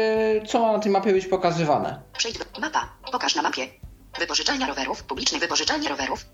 [0.48, 2.02] co ma na tej mapie być pokazywane?
[2.18, 2.90] Przejdź do mapa.
[3.12, 3.68] Pokaż na mapie.
[4.20, 5.04] Wypożyczalnia rowerów.
[5.04, 6.26] Publiczne wypożyczalnie rowerów.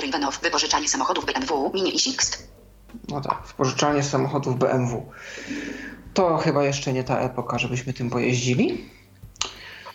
[0.00, 0.40] Rivenov.
[0.42, 1.70] Wypożyczalnie samochodów BMW.
[1.74, 2.48] Mini i Sixt.
[3.08, 5.12] No tak, wypożyczalnie samochodów BMW.
[6.14, 8.90] To chyba jeszcze nie ta epoka, żebyśmy tym pojeździli.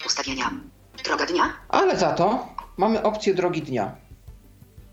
[0.05, 0.51] Ustawienia.
[1.03, 1.53] Droga dnia.
[1.69, 3.95] Ale za to mamy opcję drogi dnia.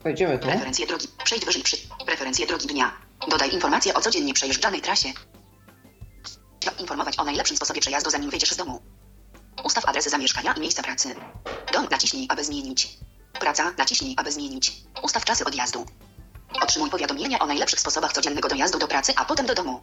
[0.02, 0.48] Wejdziemy tu.
[0.48, 1.08] Preferencje drogi.
[1.24, 1.76] Przejdź wyżej przy.
[2.06, 2.92] Preferencje drogi dnia.
[3.28, 5.08] Dodaj informacje o codziennie przejeżdżanej trasie.
[6.80, 8.82] Informować o najlepszym sposobie przejazdu zanim wyjdziesz z domu.
[9.62, 11.14] Ustaw adres zamieszkania i miejsca pracy.
[11.72, 12.98] Dom naciśnij, aby zmienić.
[13.40, 14.72] Praca naciśnij, aby zmienić.
[15.02, 15.86] Ustaw czasy odjazdu.
[16.62, 19.80] Otrzymuj powiadomienia o najlepszych sposobach codziennego dojazdu do pracy, a potem do domu.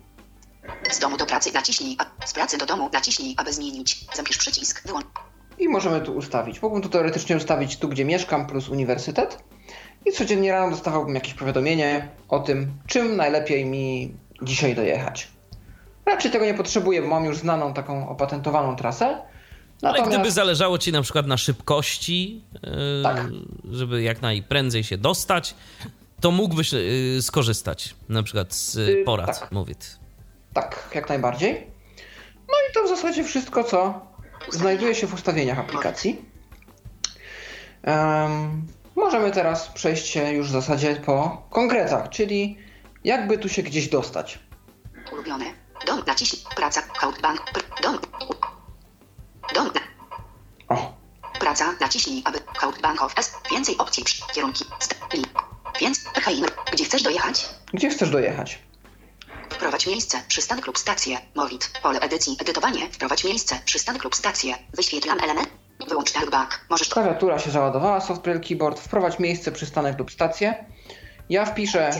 [0.92, 4.16] Z domu do pracy naciśnij, a z pracy do domu naciśnij, aby zmienić.
[4.16, 4.88] Zapisz przycisk.
[4.88, 5.06] Wyłącz.
[5.60, 6.62] I możemy tu ustawić.
[6.62, 9.44] Mógłbym tu teoretycznie ustawić tu, gdzie mieszkam, plus uniwersytet.
[10.06, 15.28] I codziennie rano dostawałbym jakieś powiadomienie o tym, czym najlepiej mi dzisiaj dojechać.
[16.06, 19.22] Raczej tego nie potrzebuję, bo mam już znaną taką opatentowaną trasę.
[19.82, 22.62] Ale Natomiast gdyby zależało ci na przykład na szybkości, yy,
[23.04, 23.26] Tak.
[23.72, 25.56] żeby jak najprędzej się dostać,
[26.22, 29.52] to mógłbyś yy, skorzystać na przykład z yy, Yy, porad, tak.
[29.52, 29.76] mówię.
[30.54, 31.68] tak, jak najbardziej.
[32.48, 34.06] No i to w zasadzie wszystko, co
[34.50, 36.22] znajduje się w ustawieniach aplikacji.
[37.84, 42.58] Em, możemy teraz przejść się już w zasadzie po konkretach, czyli
[43.04, 44.40] jakby tu się gdzieś dostać.
[45.14, 45.46] Ulubione.
[45.88, 46.42] Dom naciśnij.
[46.56, 46.82] Praca.
[47.22, 47.42] Bank.
[47.84, 47.98] Dom.
[49.54, 49.70] Dom.
[50.70, 50.94] O,
[51.40, 51.74] Praca.
[51.82, 53.34] Naciśnij, aby Code Bank of S.
[53.52, 54.04] Więcej opcji.
[54.04, 54.66] przy- Kierunki.
[54.80, 55.26] St- li.
[55.82, 56.42] Więc, hej,
[56.74, 57.50] gdzie chcesz dojechać?
[57.74, 58.60] Gdzie chcesz dojechać?
[59.50, 61.20] Wprowadź miejsce, przystanek lub stację.
[61.36, 62.90] Mowit, pole edycji, edytowanie.
[62.92, 64.56] Wprowadź miejsce, przystanek lub stację.
[64.74, 65.50] Wyświetlam element.
[65.88, 66.60] Wyłącz talkback.
[66.70, 66.90] Możesz...
[66.90, 70.66] Klawiatura się załadowała, software keyboard, wprowadź miejsce, przystanek lub stację.
[71.32, 71.92] Ja wpiszę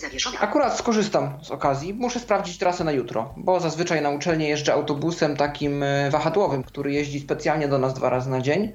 [0.00, 0.40] zawieszona.
[0.40, 1.94] Akurat skorzystam z okazji.
[1.94, 6.92] Muszę sprawdzić trasę na jutro, bo zazwyczaj na uczelnię jeżdżę autobusem takim e, wahadłowym, który
[6.92, 8.72] jeździ specjalnie do nas dwa razy na dzień.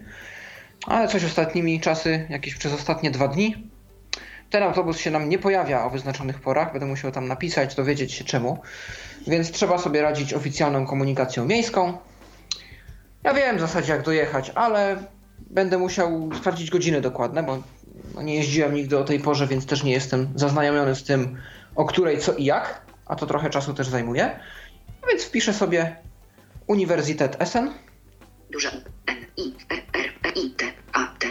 [0.88, 3.70] Ale coś ostatnimi czasy, jakieś przez ostatnie dwa dni,
[4.50, 6.72] ten autobus się nam nie pojawia o wyznaczonych porach.
[6.72, 8.62] Będę musiał tam napisać, dowiedzieć się czemu.
[9.28, 11.98] Więc trzeba sobie radzić oficjalną komunikacją miejską.
[13.24, 14.98] Ja wiem w zasadzie jak dojechać, ale
[15.40, 17.58] będę musiał sprawdzić godziny dokładne, bo
[18.16, 21.38] no nie jeździłem nigdy o tej porze, więc też nie jestem zaznajomiony z tym,
[21.76, 24.40] o której co i jak, a to trochę czasu też zajmuje.
[25.02, 25.96] A więc wpiszę sobie
[26.68, 27.72] Uniwersytet Essen.
[28.52, 28.72] Duże
[29.08, 31.28] N, I, E, R, E, I, T, A, T.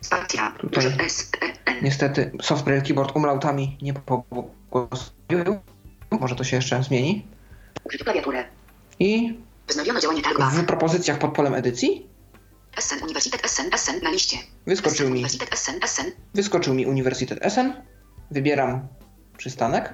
[0.00, 0.54] Spacja.
[0.62, 1.76] Duże S, E, N.
[1.82, 5.60] Niestety software keyboard umlautami nie pogłosił.
[6.10, 7.26] Może to się jeszcze zmieni.
[8.04, 8.44] Klawiaturę.
[8.98, 9.38] I
[10.52, 12.13] w propozycjach pod polem edycji
[12.78, 14.36] Essen, Uniwersytet Essen, Essen na liście.
[14.66, 16.12] wyskoczył mi, Uniwersytet Essen, Essen.
[16.34, 17.82] wyskoczył mi Uniwersytet Essen.
[18.30, 18.88] Wybieram
[19.36, 19.92] przystanek.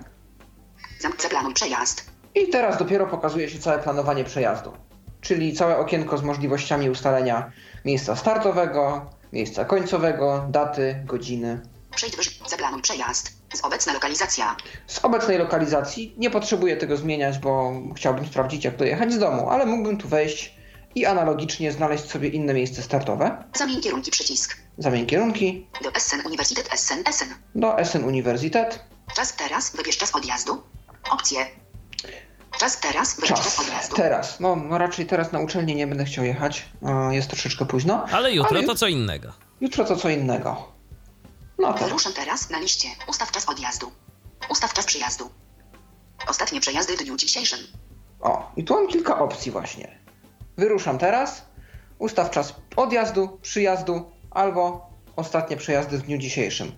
[1.18, 2.04] Zaplanuj przejazd.
[2.34, 4.72] I teraz dopiero pokazuje się całe planowanie przejazdu.
[5.20, 7.52] Czyli całe okienko z możliwościami ustalenia
[7.84, 11.60] miejsca startowego, miejsca końcowego, daty, godziny.
[11.96, 12.40] Przejdź.
[12.48, 13.32] Zaplanuj przejazd.
[13.54, 14.56] Z obecna lokalizacja.
[14.86, 19.66] Z obecnej lokalizacji nie potrzebuję tego zmieniać, bo chciałbym sprawdzić, jak dojechać z domu, ale
[19.66, 20.59] mógłbym tu wejść
[20.94, 23.44] i analogicznie znaleźć sobie inne miejsce startowe.
[23.54, 24.56] Zamień kierunki przycisk.
[24.78, 27.28] Zamień kierunki Do Essen, Uniwersytet Essen, Essen.
[27.54, 28.84] do Essen Uniwersytet.
[29.16, 30.62] Czas teraz, wybierz czas odjazdu.
[31.10, 31.46] Opcje.
[32.58, 33.58] Czas teraz, wybierz czas, Czas.
[33.60, 33.96] odjazdu.
[33.96, 34.40] Teraz.
[34.40, 36.68] No, no raczej teraz na uczelnię nie będę chciał jechać.
[37.10, 38.04] Jest troszeczkę późno.
[38.12, 39.32] Ale jutro Ale to co innego.
[39.60, 40.72] Jutro to co innego.
[41.58, 41.84] No to.
[41.84, 42.88] Wyruszam teraz na liście.
[43.08, 43.92] Ustaw czas odjazdu.
[44.50, 45.30] Ustaw czas przyjazdu.
[46.28, 47.58] Ostatnie przejazdy w dniu dzisiejszym.
[48.20, 49.98] O, i tu mam kilka opcji właśnie.
[50.56, 51.46] Wyruszam teraz,
[51.98, 56.72] ustaw czas odjazdu, przyjazdu albo ostatnie przejazdy w dniu dzisiejszym.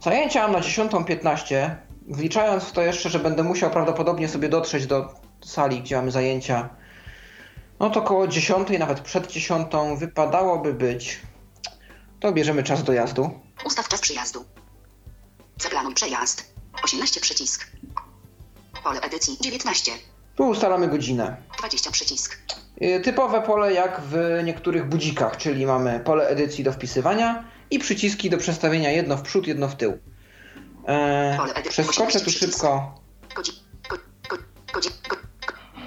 [0.00, 1.74] Zajęcia mam na 10.15,
[2.08, 6.68] wliczając w to jeszcze, że będę musiał prawdopodobnie sobie dotrzeć do sali, gdzie mamy zajęcia.
[7.80, 11.20] No to około 10, nawet przed 10 wypadałoby być.
[12.20, 13.30] To bierzemy czas dojazdu.
[13.64, 14.44] Ustaw czas przyjazdu.
[15.60, 16.54] Zaplanuj przejazd.
[16.84, 17.66] 18 przycisk.
[18.84, 19.92] Pole edycji 19.
[20.36, 21.36] Tu ustalamy godzinę.
[21.58, 22.38] 20 przycisk.
[22.82, 28.30] Y, Typowe pole jak w niektórych budzikach, czyli mamy pole edycji do wpisywania i przyciski
[28.30, 29.98] do przestawienia jedno w przód, jedno w tył.
[30.88, 33.00] E, edycji przeskoczę tu szybko.
[33.34, 33.52] Godzi,
[33.88, 33.96] go,
[34.28, 34.36] go,
[34.72, 35.16] godzi, go,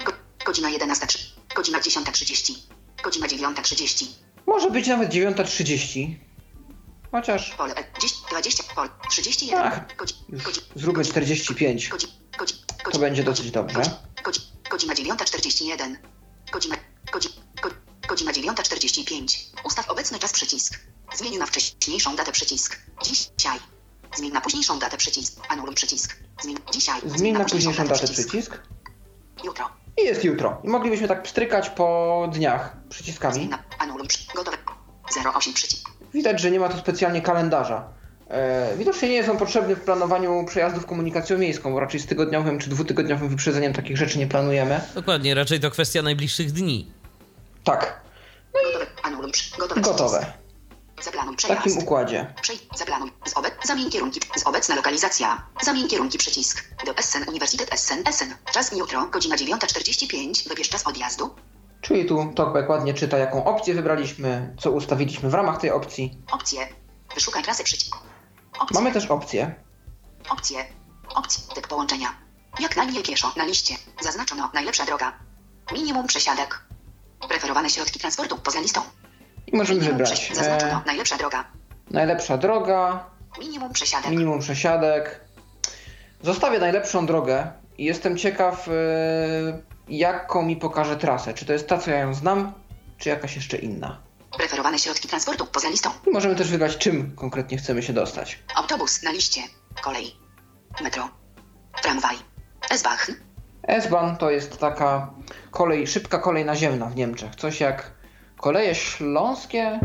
[0.04, 0.12] go,
[0.46, 1.18] godzina 11.03.
[1.56, 2.52] Godzina 10.30.
[3.04, 4.06] Godzina 9.30.
[4.46, 6.14] Może być nawet 9.30.
[7.12, 9.58] Chociaż Pole ed, 10, 20, pole 31.
[9.64, 9.80] Ach,
[10.76, 11.88] zróbmy 45.
[11.88, 12.06] godzi,
[12.38, 12.54] godzi,
[12.92, 13.76] To będzie dosyć dobrze.
[13.76, 13.90] Godzi,
[14.24, 15.96] godzi, godzina 9.41.
[16.52, 16.76] Godzina,
[17.12, 17.28] godzi,
[17.62, 17.70] go,
[18.08, 19.36] godzina 9.45.
[19.64, 20.80] Ustaw obecny czas przycisk.
[21.14, 22.78] Zmień na wcześniejszą datę przycisk.
[23.02, 23.58] Dzisiaj.
[24.16, 25.40] Zmień na późniejszą datę przycisk.
[25.48, 26.16] Anuluj przycisk.
[26.42, 27.00] Zmień dzisiaj.
[27.06, 28.58] Zmień na późniejszą datę przycisk.
[29.44, 29.68] Jutro.
[29.98, 30.60] I jest jutro.
[30.64, 33.50] I moglibyśmy tak pstrykać po dniach przyciskami.
[33.78, 34.08] Anuluj.
[34.34, 34.56] Gotowe.
[35.34, 35.89] 08 przycisk.
[36.14, 37.84] Widać, że nie ma tu specjalnie kalendarza.
[38.28, 42.58] E, widocznie nie jest on potrzebny w planowaniu przejazdów komunikacją miejską, bo raczej z tygodniowym
[42.58, 44.80] czy dwutygodniowym wyprzedzeniem takich rzeczy nie planujemy.
[44.94, 46.90] Dokładnie, raczej to kwestia najbliższych dni.
[47.64, 48.00] Tak,
[48.52, 48.86] Gotowe.
[49.02, 49.80] Anuluj przy, gotowe.
[49.80, 50.26] gotowe.
[50.96, 51.64] W przejazd.
[51.64, 52.26] takim układzie.
[52.42, 53.12] Przejdź, zaplanuj.
[53.24, 54.20] Z obec, zamień kierunki.
[54.36, 55.42] Z obecna lokalizacja.
[55.62, 56.64] Zamień kierunki przycisk.
[56.86, 58.34] Do Essen, Uniwersytet Essen, Essen.
[58.52, 60.48] Czas jutro, godzina 9.45.
[60.48, 61.34] Wybierz czas odjazdu.
[61.80, 66.18] Czyli tu Talkback ładnie czyta, jaką opcję wybraliśmy, co ustawiliśmy w ramach tej opcji.
[66.32, 66.60] Opcje.
[67.14, 67.96] Wyszukaj trasy przycisk.
[68.60, 68.74] Opcje.
[68.74, 69.54] Mamy też opcję.
[70.30, 70.64] Opcje.
[71.14, 71.54] Opcje.
[71.54, 72.08] Typ połączenia.
[72.60, 73.74] Jak najmniej pieszo na liście.
[74.00, 75.12] Zaznaczono najlepsza droga.
[75.72, 76.60] Minimum przesiadek.
[77.28, 78.80] Preferowane środki transportu poza listą.
[79.46, 81.44] I możemy Minimum wybrać Zaznaczono e, najlepsza droga.
[81.90, 83.04] najlepsza droga,
[83.40, 84.10] Minimum przesiadek.
[84.10, 85.20] minimum przesiadek.
[86.22, 88.72] Zostawię najlepszą drogę i jestem ciekaw, e,
[89.90, 91.34] jaką mi pokaże trasę.
[91.34, 92.52] Czy to jest ta, co ja ją znam,
[92.98, 94.00] czy jakaś jeszcze inna.
[94.36, 95.90] Preferowane środki transportu poza listą.
[96.06, 98.38] I możemy też wybrać, czym konkretnie chcemy się dostać.
[98.54, 99.40] Autobus na liście.
[99.82, 100.16] Kolej.
[100.82, 101.08] Metro.
[101.82, 102.16] Tramwaj.
[102.70, 103.12] S-Bahn.
[103.62, 105.10] S-Bahn to jest taka
[105.50, 107.36] kolej, szybka kolej naziemna w Niemczech.
[107.36, 107.92] Coś jak
[108.36, 109.80] koleje śląskie,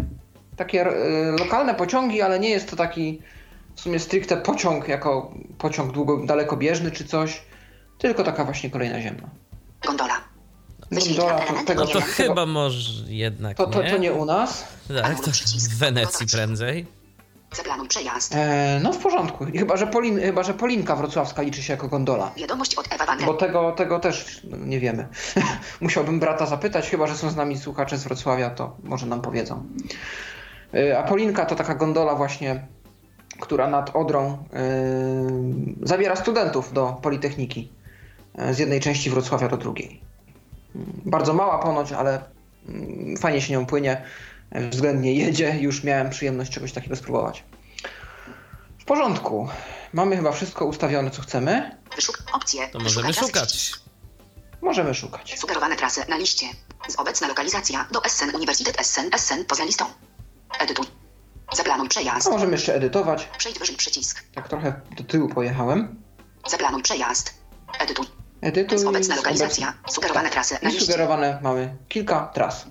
[0.56, 0.92] takie e,
[1.32, 3.22] lokalne pociągi, ale nie jest to taki
[3.76, 7.42] w sumie stricte pociąg jako pociąg długo, dalekobieżny czy coś,
[7.98, 9.30] tylko taka właśnie kolej naziemna.
[9.86, 10.22] Gondola.
[10.92, 13.92] Gondola to, tego, No to chyba może jednak to, to, nie.
[13.92, 14.66] to nie u nas.
[15.02, 15.32] Tak, to
[15.70, 16.86] w Wenecji prędzej.
[17.56, 18.36] Zaplanuj przejazd.
[18.36, 19.46] E, no w porządku.
[19.46, 22.32] I Chyba że, Polin, chyba, że Polinka Wrocławska liczy się jako gondola.
[22.38, 23.18] Wiadomość od Ewa.
[23.26, 25.08] Bo tego, tego też nie wiemy.
[25.82, 29.64] Musiałbym brata zapytać, chyba że są z nami słuchacze z Wrocławia, to może nam powiedzą.
[30.74, 32.66] E, A Polinka to taka gondola właśnie,
[33.40, 34.64] która nad Odrą e,
[35.84, 37.72] zabiera studentów do Politechniki.
[38.38, 40.02] E, Z jednej części Wrocławia do drugiej.
[40.76, 42.24] Mm, Bardzo mała ponoć, ale
[42.70, 44.02] mm, fajnie się nią płynie.
[44.52, 45.58] e, Względnie jedzie.
[45.60, 47.44] Już miałem przyjemność czegoś takiego spróbować.
[48.80, 49.50] W porządku.
[49.94, 51.78] Mamy chyba wszystko ustawione, co chcemy.
[51.96, 52.68] Wyszuk opcje.
[52.68, 53.72] To możemy szukać.
[54.62, 55.40] Możemy szukać.
[55.40, 56.46] Sugerowane trasy na liście.
[56.88, 59.86] Z obecna lokalizacja do Essen Uniwersytet Essen Essen poza listą.
[60.60, 60.86] Edytuj.
[61.54, 62.28] Zaplanuj przejazd.
[62.28, 63.30] A możemy jeszcze edytować.
[63.38, 64.24] Przejdź wyżej przycisk.
[64.36, 66.04] Tak trochę do tyłu pojechałem.
[66.48, 67.34] Zaplanuj przejazd.
[67.80, 68.06] Edytuj.
[68.46, 68.86] Edytuj.
[68.86, 69.74] Obecna z lokalizacja.
[69.88, 70.86] Sugerowane trasy na I liście.
[70.86, 72.66] sugerowane mamy kilka tras.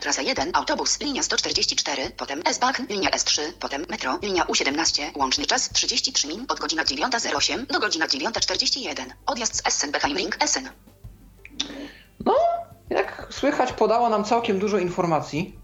[0.00, 5.70] Trasa 1, autobus, linia 144, potem S-Bahn, linia S3, potem metro, linia U17, łączny czas
[5.70, 9.04] 33 min od godzina 9.08 do godzina 9.41.
[9.26, 10.68] Odjazd z Essen Ring Essen.
[12.24, 12.34] No,
[12.90, 15.58] jak słychać, podała nam całkiem dużo informacji.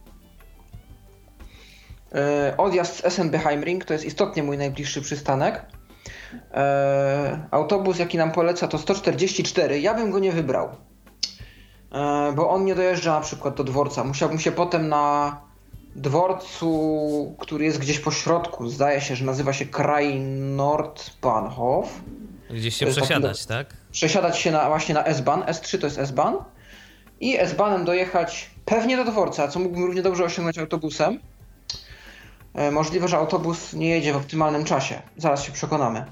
[2.14, 5.62] E, odjazd z Essenbeheimring to jest istotnie mój najbliższy przystanek.
[6.54, 9.80] E, autobus, jaki nam poleca, to 144.
[9.80, 10.68] Ja bym go nie wybrał,
[11.92, 14.04] e, bo on nie dojeżdża na przykład do dworca.
[14.04, 15.36] Musiałbym się potem na
[15.96, 22.00] dworcu, który jest gdzieś po środku, zdaje się, że nazywa się Kraj Nordbahnhof.
[22.50, 23.66] Gdzieś się jest taki przesiadać, tak?
[23.92, 26.36] przesiadać się na, właśnie na S-Bahn, S3 to jest S-Bahn
[27.20, 31.20] i S-Bahnem dojechać pewnie do dworca, co mógłbym równie dobrze osiągnąć autobusem.
[32.56, 35.02] E, Możliwe, że autobus nie jedzie w optymalnym czasie.
[35.16, 36.04] Zaraz się przekonamy.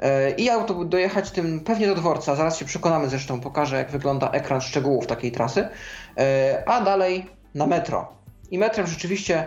[0.00, 2.34] E, I autobus dojechać tym pewnie do dworca.
[2.34, 3.40] Zaraz się przekonamy zresztą.
[3.40, 5.68] Pokażę, jak wygląda ekran szczegółów takiej trasy.
[6.18, 8.08] E, A dalej na metro.
[8.50, 9.46] I metrem rzeczywiście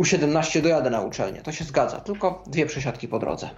[0.00, 1.42] U17 dojadę na uczelnię.
[1.42, 2.00] To się zgadza.
[2.00, 3.50] Tylko dwie przesiadki po drodze.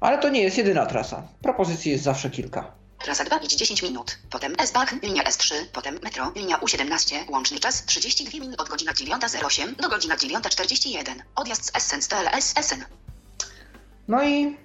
[0.00, 1.22] Ale to nie jest jedyna trasa.
[1.42, 2.72] Propozycji jest zawsze kilka.
[3.04, 7.84] Trasa 2 idź 10 minut, potem S-Bahn, linia S3, potem metro, linia U17, łączny czas
[7.84, 11.14] 32 min od godzina 9.08 do godzina 9.41.
[11.36, 12.84] Odjazd z Essen z TLS Essen.
[14.08, 14.56] No i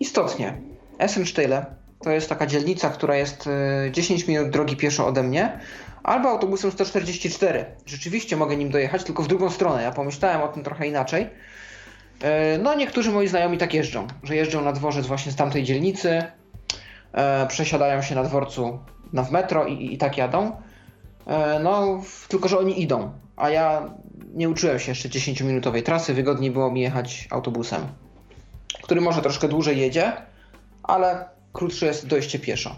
[0.00, 0.60] istotnie,
[0.98, 1.66] Essenstyle
[2.04, 5.60] to jest taka dzielnica, która jest e, 10 minut drogi pieszo ode mnie,
[6.02, 7.64] albo autobusem 144.
[7.86, 9.82] Rzeczywiście mogę nim dojechać, tylko w drugą stronę.
[9.82, 11.30] Ja pomyślałem o tym trochę inaczej.
[12.22, 16.22] E, No, niektórzy moi znajomi tak jeżdżą, że jeżdżą na dworzec właśnie z tamtej dzielnicy,
[17.48, 18.78] przesiadają się na dworcu
[19.12, 20.62] na w metro i, i, tak jadą.
[21.26, 23.90] E, No, w- tylko że oni idą, a ja
[24.34, 27.86] nie uczyłem się jeszcze 10-minutowej trasy, wygodniej było mi jechać autobusem
[28.82, 30.12] który może troszkę dłużej jedzie,
[30.82, 32.76] ale krótsze jest dojście pieszo.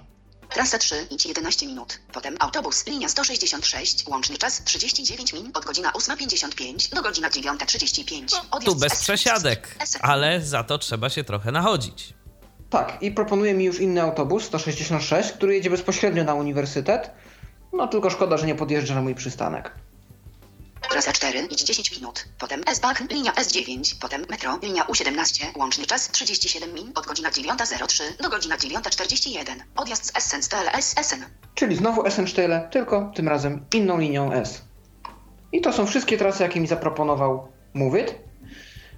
[0.54, 5.90] Trasa 3 idź 11 minut, potem autobus, linia 166, łączny czas 39 min od godzina
[5.92, 8.36] 8.55 do godzina 9.35.
[8.50, 12.14] Odjazd Tu bez przesiadek, ale za to trzeba się trochę nachodzić.
[12.72, 17.10] Tak, i proponuje mi już inny autobus, 166, który jedzie bezpośrednio na uniwersytet.
[17.72, 19.72] No tylko szkoda, że nie podjeżdża na mój przystanek.
[20.90, 26.10] Trasa 4 idź 10 minut, potem S-Bahn, linia S9, potem metro, linia U17, łączny czas
[26.10, 29.44] 37 min od godzina 9.03 do godzina 9.41.
[29.76, 31.24] Odjazd z Essen z TLS Essen.
[31.54, 34.62] Czyli znowu Essenstyle, tylko tym razem inną linią S.
[35.52, 38.14] I to są wszystkie trasy, jakie mi zaproponował Mówit.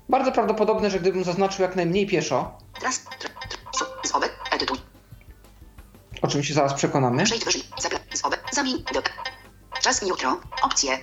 [0.08, 4.78] Bardzo prawdopodobne, że gdybym zaznaczył jak najmniej pieszo, Tras, tr, tr, su, z obe, edytuj,
[6.22, 7.62] o czym się zaraz przekonamy, przejdź wyżej,
[8.22, 9.02] obe, zamień, do,
[9.80, 10.98] czas i jutro, opcje,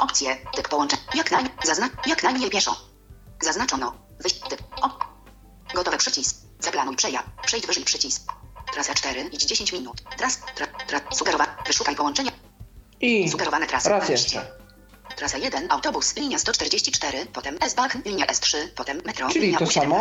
[0.00, 2.76] opcje, typ połączeń, jak naj, zazna, jak najmniej pieszo,
[3.42, 4.98] zaznaczono, wyjść, typ, o,
[5.74, 8.32] gotowy przycisk, zaplanuj przeja, przejdź wyżej przycisk,
[8.72, 12.32] trasa 4, idź 10 minut, tras, tra, tra, sugerowa, wyszukaj połączenia,
[13.00, 14.55] i sugerowane trasy raz jeszcze.
[15.16, 19.80] Trasa 1, autobus, linia 144, potem S-Bahn, linia S3, potem metro, Czyli linia to U17.
[19.80, 20.00] samo?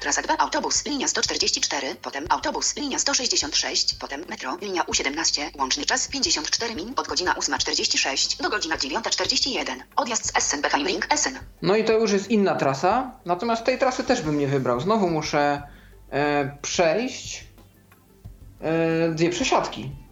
[0.00, 6.08] Trasa 2, autobus, linia 144, potem autobus, linia 166, potem metro, linia U17, łączny czas
[6.08, 9.82] 54 min od godzina 8.46 do godzina 9.41.
[9.96, 11.38] Odjazd z Essen Ring Essen.
[11.62, 14.80] No i to już jest inna trasa, natomiast tej trasy też bym nie wybrał.
[14.80, 15.62] Znowu muszę
[16.10, 17.44] e, przejść
[18.60, 20.03] e, dwie przesiadki.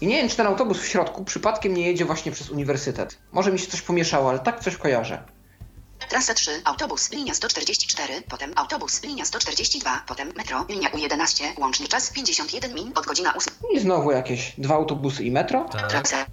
[0.00, 3.18] I nie wiem, czy ten autobus w środku przypadkiem nie jedzie właśnie przez uniwersytet.
[3.32, 5.22] Może mi się coś pomieszało, ale tak coś kojarzę.
[6.08, 12.10] Trasa 3, autobus, linia 144, potem autobus, linia 142, potem metro, linia U11, łączny czas
[12.10, 13.54] 51 min od godzina 8.
[13.72, 15.68] I znowu jakieś dwa autobusy i metro.
[15.72, 15.90] Tak.
[15.90, 16.26] Trasa.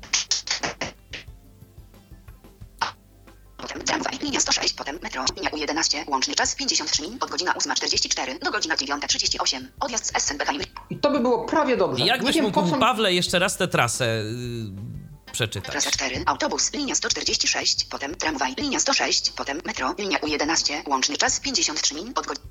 [3.81, 8.51] Tramwaj, linia 106, potem metro, linia U11, łączny czas 53 min od godzina 8.44 do
[8.51, 9.61] godzina 9.38.
[9.79, 10.63] Odjazd z Essen Ring.
[10.89, 12.05] I to by było prawie dobrze.
[12.05, 12.77] Jakbyś nie wiem, mógł, co...
[12.77, 15.71] Pawle, jeszcze raz tę trasę y, przeczytać.
[15.71, 21.39] Trasa 4, autobus, linia 146, potem tramwaj, linia 106, potem metro, linia U11, łączny czas
[21.39, 22.47] 53 min od godziny.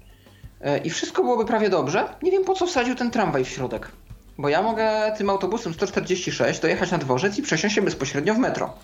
[0.60, 2.14] E, I wszystko byłoby prawie dobrze.
[2.22, 3.90] Nie wiem po co wsadził ten tramwaj w środek.
[4.38, 8.74] Bo ja mogę tym autobusem 146 dojechać na dworzec i przesiąść się bezpośrednio w metro.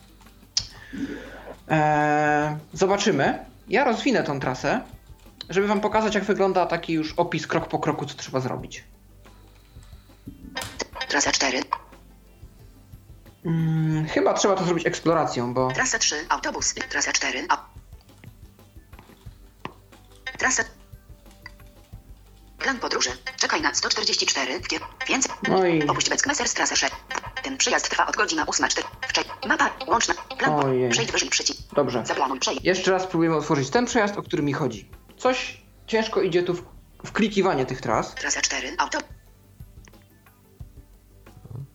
[1.73, 3.45] Eee, zobaczymy.
[3.68, 4.81] Ja rozwinę tą trasę,
[5.51, 8.85] żeby wam pokazać, jak wygląda taki już opis krok po kroku, co trzeba zrobić.
[11.09, 11.62] Trasa 4,
[13.45, 17.66] Mm, chyba trzeba to zrobić eksploracją, bo trasa 3, autobus, trasa 4, a...
[20.39, 20.62] Trasa...
[22.63, 23.11] Plan podróży.
[23.37, 24.81] Czekaj na 144, w kier...
[25.09, 25.33] Więcej.
[25.49, 26.93] No i- Opuść Beckmesser, trasa 6.
[27.43, 28.83] Ten przyjazd trwa od godzina 8.04.
[29.09, 29.31] Wczoraj.
[29.49, 30.15] Mapa, łączna.
[30.39, 30.51] Plan...
[30.65, 30.91] Ojej.
[30.91, 31.61] Przejdź wyżej przycisk.
[31.75, 32.07] dobrze.
[32.07, 32.61] Zaplanuj przejść.
[32.65, 34.91] Jeszcze raz spróbujemy otworzyć ten przejazd, o który mi chodzi.
[35.19, 36.63] Coś ciężko idzie tu w,
[37.05, 38.15] w klikiwanie tych tras.
[38.15, 38.99] Trasa 4, auto...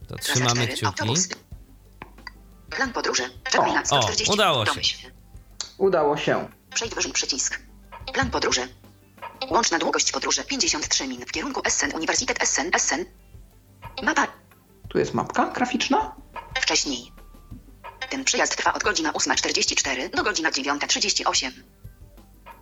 [0.07, 0.85] To Trasa trzymamy 4, kciuki.
[0.85, 1.27] autobus.
[2.69, 3.23] Plan podróży.
[3.51, 4.33] Czekaj O, na 140.
[4.33, 4.97] udało się.
[5.77, 6.49] Udało się.
[6.75, 7.59] Przejdź wyżej przycisk.
[8.13, 8.67] Plan podróży.
[9.49, 13.05] Łączna długość podróży 53 min w kierunku Essen, Uniwersytet Essen, Essen.
[14.03, 14.27] Mapa
[14.89, 16.15] Tu jest mapka graficzna.
[16.61, 17.11] wcześniej.
[18.09, 21.51] Ten przyjazd trwa od godzina 8.44 do godzina 9.38.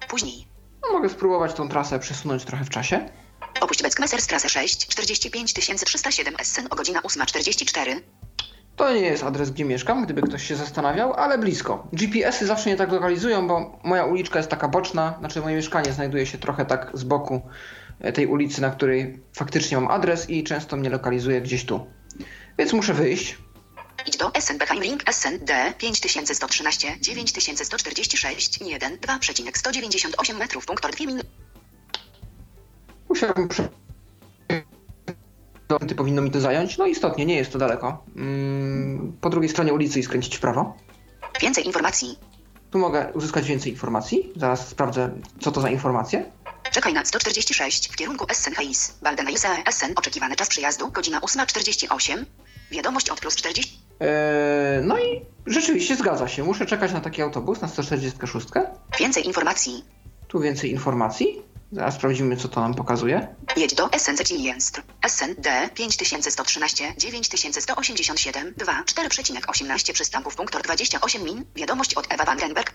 [0.08, 0.48] Później.
[0.84, 3.10] No, mogę spróbować tą trasę przesunąć trochę w czasie.
[3.62, 8.02] Opuść Beckmesser trasę 6, 45 307 Essen o godzina 8.44.
[8.76, 11.88] To nie jest adres, gdzie mieszkam, gdyby ktoś się zastanawiał, ale blisko.
[11.94, 16.26] GPS-y zawsze nie tak lokalizują, bo moja uliczka jest taka boczna, znaczy moje mieszkanie znajduje
[16.26, 17.42] się trochę tak z boku
[18.00, 21.88] e, tej ulicy, na której faktycznie mam adres i często mnie lokalizuje gdzieś tu.
[22.58, 23.38] Więc muszę wyjść.
[24.08, 31.30] Idź do Essen Beheimring Essen D 5113 9146 1 2,198 metrów punktor 2 minuty.
[33.10, 33.70] Musiałbym prze...
[35.88, 36.78] Ty powinno mi to zająć.
[36.78, 38.04] No istotnie, nie jest to daleko.
[38.16, 40.78] Mm, Po drugiej stronie ulicy i skręcić w prawo.
[41.42, 42.20] Więcej informacji.
[42.72, 44.32] Tu mogę uzyskać więcej informacji.
[44.36, 45.10] Zaraz sprawdzę,
[45.42, 46.32] co to za informacje.
[46.72, 48.98] Czekaj na 146 w kierunku Essen Heis.
[49.02, 49.94] Waldeneise Essen.
[49.96, 52.26] Oczekiwany czas przyjazdu godzina 8.48.
[52.72, 53.80] Wiadomość od plus 40.
[54.00, 54.08] Eee,
[54.84, 56.44] no i rzeczywiście zgadza się.
[56.44, 58.48] Muszę czekać na taki autobus na 146.
[59.00, 59.86] Więcej informacji.
[60.28, 61.42] Tu więcej informacji.
[61.72, 63.28] Zaraz sprawdzimy, co to nam pokazuje.
[63.58, 64.82] Jedź do Essen Zecilienstr.
[65.06, 71.46] Essen D 5113 9187 2 4,18 przystanków punktor 28 min.
[71.56, 72.74] Wiadomość od Ewa Vandenberg.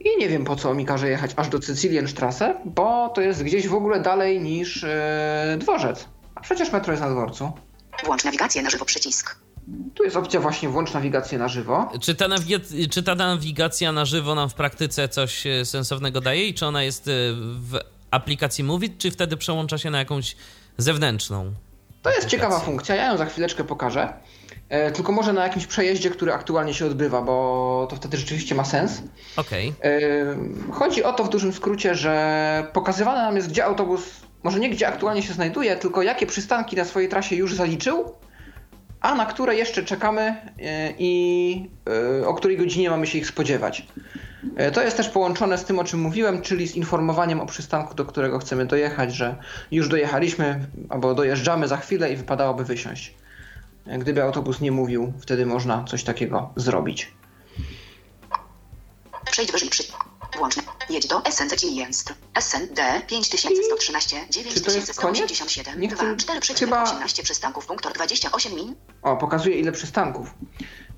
[0.00, 3.68] I nie wiem, po co mi każe jechać aż do Cycilienstrasse, bo to jest gdzieś
[3.68, 6.08] w ogóle dalej niż e, dworzec.
[6.34, 7.52] A przecież metro jest na dworcu.
[8.04, 9.36] Włącz nawigację na żywo przycisk.
[9.94, 11.92] Tu jest opcja właśnie włącz nawigację na żywo.
[12.00, 16.48] Czy ta, nawiga- czy ta nawigacja na żywo nam w praktyce coś e, sensownego daje
[16.48, 17.78] i czy ona jest e, w
[18.12, 20.36] aplikacji Movit, czy wtedy przełącza się na jakąś
[20.78, 21.52] zewnętrzną?
[22.02, 24.12] To jest ciekawa funkcja, ja ją za chwileczkę pokażę.
[24.68, 28.64] E, tylko może na jakimś przejeździe, który aktualnie się odbywa, bo to wtedy rzeczywiście ma
[28.64, 29.02] sens.
[29.36, 29.74] Okej.
[29.84, 34.02] E, Chodzi o to w dużym skrócie, że pokazywane nam jest, gdzie autobus,
[34.42, 38.14] może nie gdzie aktualnie się znajduje, tylko jakie przystanki na swojej trasie już zaliczył,
[39.00, 41.70] a na które jeszcze czekamy e, i
[42.26, 43.86] o której godzinie mamy się ich spodziewać.
[44.56, 47.94] E, To jest też połączone z tym, o czym mówiłem, czyli z informowaniem o przystanku,
[47.94, 49.36] do którego chcemy dojechać, że
[49.70, 53.14] już dojechaliśmy albo dojeżdżamy za chwilę i wypadałoby wysiąść.
[53.86, 57.12] E, Gdyby autobus nie mówił, wtedy można coś takiego zrobić.
[59.30, 59.82] Przejdź wyżej przy...
[60.38, 60.54] Włącz.
[60.90, 62.14] Jedź do Essen Zecilienstr.
[62.34, 64.16] Essen D 5113
[64.54, 65.16] Czy to jest koniec?
[65.18, 66.84] 9187 Nie 2 chcę- 4,18 chyba-
[67.22, 68.74] przystanków punktor 28 min.
[69.02, 70.34] O, pokazuje ile przystanków.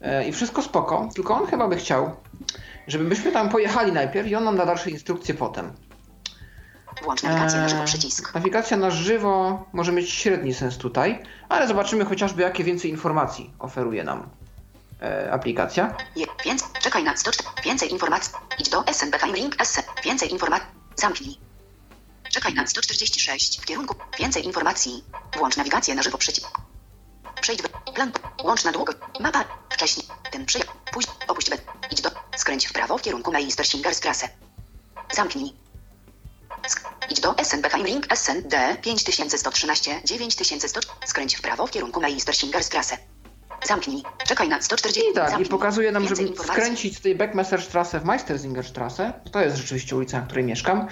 [0.01, 2.17] E, I wszystko spoko, tylko on chyba by chciał,
[2.87, 5.73] żebyśmy tam pojechali najpierw i on nam da dalsze instrukcje potem.
[7.03, 8.35] Włącz nawigację na żywo Eee, przycisk.
[8.35, 14.05] Nawigacja na żywo może mieć średni sens tutaj, ale zobaczymy chociażby jakie więcej informacji oferuje
[14.05, 14.29] nam
[15.03, 15.95] e, aplikacja.
[16.17, 17.49] Je, więc czekaj na 104.
[17.65, 18.33] Więcej informacji.
[18.59, 19.85] Idź do Essen Beheimring Essen.
[20.05, 20.69] Więcej informacji.
[20.97, 21.39] Zamknij.
[22.31, 23.95] Czekaj na 146 w kierunku.
[24.19, 25.05] Więcej informacji.
[25.39, 26.49] Włącz nawigację na żywo przycisk.
[27.41, 28.13] Przejdź w plan.
[28.45, 28.93] Łącz na długo.
[29.21, 29.45] Mapa.
[29.71, 30.07] Wcześniej.
[30.31, 30.71] Ten przyjazd.
[30.93, 31.07] Pójdź.
[31.29, 31.57] Opuść be.
[31.91, 32.11] Idź do.
[32.37, 34.29] Skręć w prawo w kierunku Meistersingerstrasse.
[35.15, 35.53] Zamknij.
[36.69, 40.81] Sk- idź do Essen Beheimring Essen D 5113 9100.
[41.07, 42.97] Skręć w prawo w kierunku Meistersingerstrasse.
[43.67, 44.03] Zamknij.
[44.27, 45.11] Czekaj na 140.
[45.11, 45.49] I tak, i Zamknij.
[45.51, 46.63] pokazuje nam, Więcej żeby informacji.
[46.63, 49.13] skręcić z tej Beckmesserstrasse w Meistersingerstrasse.
[49.33, 50.87] To jest rzeczywiście ulica, na której mieszkam.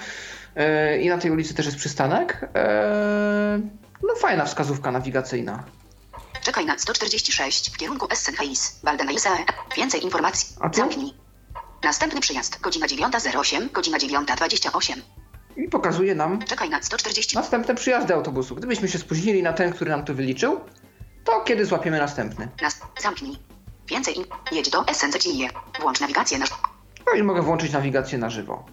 [0.55, 2.49] E, I na tej ulicy też jest przystanek.
[2.55, 3.59] E,
[4.03, 5.63] no fajna wskazówka nawigacyjna.
[6.43, 9.29] Czekaj na 146 w kierunku Essen Heis, Waldeneise.
[9.77, 10.55] Więcej informacji.
[10.59, 10.77] A tu?
[10.77, 11.13] Zamknij.
[11.83, 12.61] Następny przyjazd.
[12.61, 15.01] Godzina 9.08, godzina 9.28.
[15.57, 17.35] I pokazuje nam Czekaj na 140.
[17.35, 18.55] następne przyjazdy autobusu.
[18.55, 20.61] Gdybyśmy się spóźnili na ten, który nam tu wyliczył,
[21.23, 22.49] to kiedy złapiemy następny?
[22.61, 22.81] Nas...
[23.01, 23.37] Zamknij.
[23.87, 24.25] Więcej in...
[24.51, 25.47] Jedź do SNCIE.
[25.81, 26.45] Włącz nawigację na...
[27.07, 28.65] No i mogę włączyć nawigację na żywo.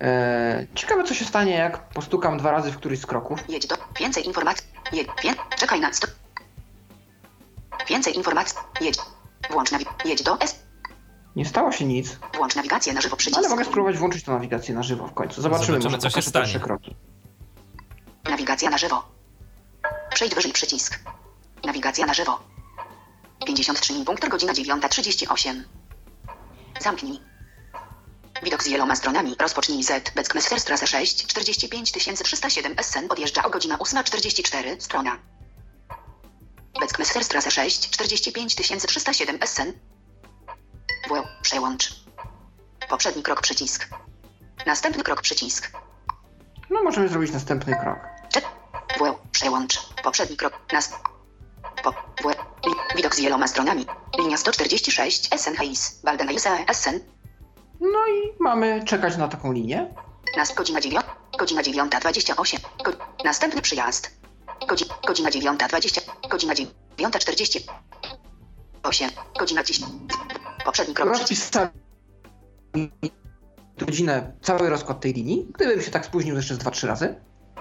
[0.00, 3.44] Eee, ciekawe co się stanie jak postukam dwa razy w któryś z kroków.
[3.48, 3.76] Jedź do...
[4.00, 4.66] Więcej informacji.
[4.92, 5.08] Jedź...
[5.56, 5.92] Czekaj na...
[5.92, 6.06] Sto...
[7.88, 8.58] Więcej informacji.
[8.80, 8.98] Jedź.
[9.50, 9.86] Włącz nawi...
[10.04, 10.56] Jedź do S...
[11.36, 13.38] Nie stało się nic, Włącz nawigację na żywo przycisk.
[13.38, 15.42] ale mogę spróbować włączyć tę nawigację na żywo w końcu.
[15.42, 16.60] Zobaczymy, Zobaczymy, może co się stanie.
[16.60, 16.96] kroki.
[18.24, 19.02] Nawigacja na żywo.
[20.14, 20.98] Przejdź wyżej przycisk.
[21.64, 22.40] Nawigacja na żywo.
[23.46, 25.62] 53 min punkt godzina 9.38.
[26.80, 27.20] Zamknij.
[28.42, 29.34] Widok z wieloma stronami.
[29.40, 30.10] Rozpocznij Z.
[30.14, 31.26] Beckmesserstrasse 6.
[31.26, 33.06] 45307 SN.
[33.08, 34.80] Odjeżdża o godzina 8.44.
[34.80, 35.18] Strona.
[36.90, 37.90] Beckmesserstrasse 6.
[37.90, 39.72] 45307 SN.
[41.08, 41.22] W.
[41.42, 41.94] Przełącz.
[42.88, 43.88] Poprzedni krok przycisk.
[44.66, 45.72] Następny krok przycisk.
[46.70, 47.98] No możemy zrobić następny krok.
[48.32, 48.44] Czek.
[48.98, 49.28] W.
[49.32, 49.78] Przełącz.
[50.02, 50.60] Poprzedni krok.
[50.72, 50.92] Nas.
[51.82, 51.90] Po.
[51.92, 52.28] W.
[52.66, 53.86] Li, widok z wieloma stronami.
[54.18, 55.28] Linia 146.
[55.36, 56.00] SN Hayes.
[56.04, 57.00] Baldenajse SN.
[57.80, 59.94] No i mamy czekać na taką linię.
[60.36, 60.54] Nas.
[60.54, 61.04] Godzina 9.
[61.38, 62.58] Godzina 9.28.
[62.84, 62.92] Go,
[63.24, 64.19] następny przyjazd.
[64.68, 66.00] Godzi, godzina 9.20.
[66.30, 67.60] Godzina 9.40.
[68.82, 69.10] 8.
[69.38, 69.90] Godzina 10.
[70.64, 71.08] Poprzedni krok.
[71.08, 71.70] Rozpisali
[73.86, 75.46] godzinę, cały rozkład tej linii.
[75.54, 77.14] Gdybym się tak spóźnił jeszcze z 2-3 razy.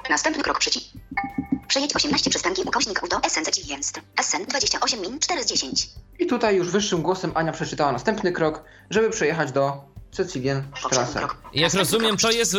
[0.10, 0.86] Następny krok przycisk.
[1.68, 4.02] Przejedź 18 przystanki ukośnik do SN Jest.
[4.22, 5.89] SN 28 min 4 z 10.
[6.20, 11.20] I tutaj już wyższym głosem Ania przeczytała następny krok, żeby przejechać do Poprzedni Cecilienstrasse.
[11.20, 11.38] krok.
[11.54, 12.58] Jak rozumiem, to jest, y,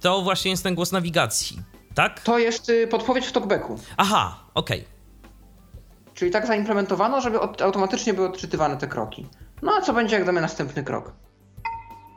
[0.00, 1.62] to właśnie jest ten głos nawigacji,
[1.94, 2.20] tak?
[2.20, 3.78] To jest y, podpowiedź w talkbacku.
[3.96, 4.84] Aha, okej.
[6.14, 9.26] Czyli tak zaimplementowano, żeby od, automatycznie były odczytywane te kroki.
[9.62, 11.12] No a co będzie, jak damy następny krok?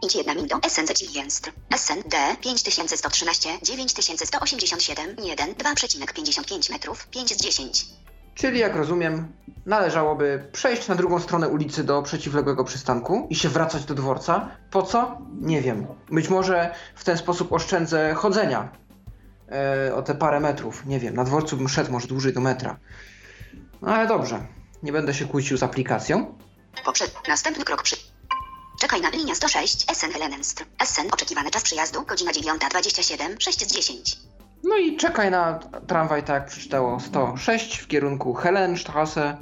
[0.05, 1.51] Idź jedna min do SN Jest.
[1.75, 7.85] SN D 5113 9187 1 2,55 metrów 5 z 10.
[8.35, 9.33] Czyli jak rozumiem,
[9.65, 14.49] należałoby przejść na drugą stronę ulicy do przeciwległego przystanku i się wracać do dworca.
[14.71, 15.17] Po co?
[15.41, 15.87] Nie wiem.
[16.11, 18.69] Być może w ten sposób oszczędzę chodzenia
[19.51, 20.85] e, o te parę metrów.
[20.85, 22.77] Nie wiem, na dworcu bym szedł może dłużej do metra.
[23.81, 24.47] No ale dobrze,
[24.83, 26.37] nie będę się kłócił z aplikacją.
[26.85, 27.15] Poprzed.
[27.27, 27.95] Następny krok przy...
[28.81, 30.65] Czekaj na linia 106 SN Helenenstr.
[30.85, 34.17] SN oczekiwany czas przyjazdu godzina 9.27 6 z 10.
[34.63, 39.37] No i czekaj na tramwaj, tak jak przeczytało 106 w kierunku Helenstrasse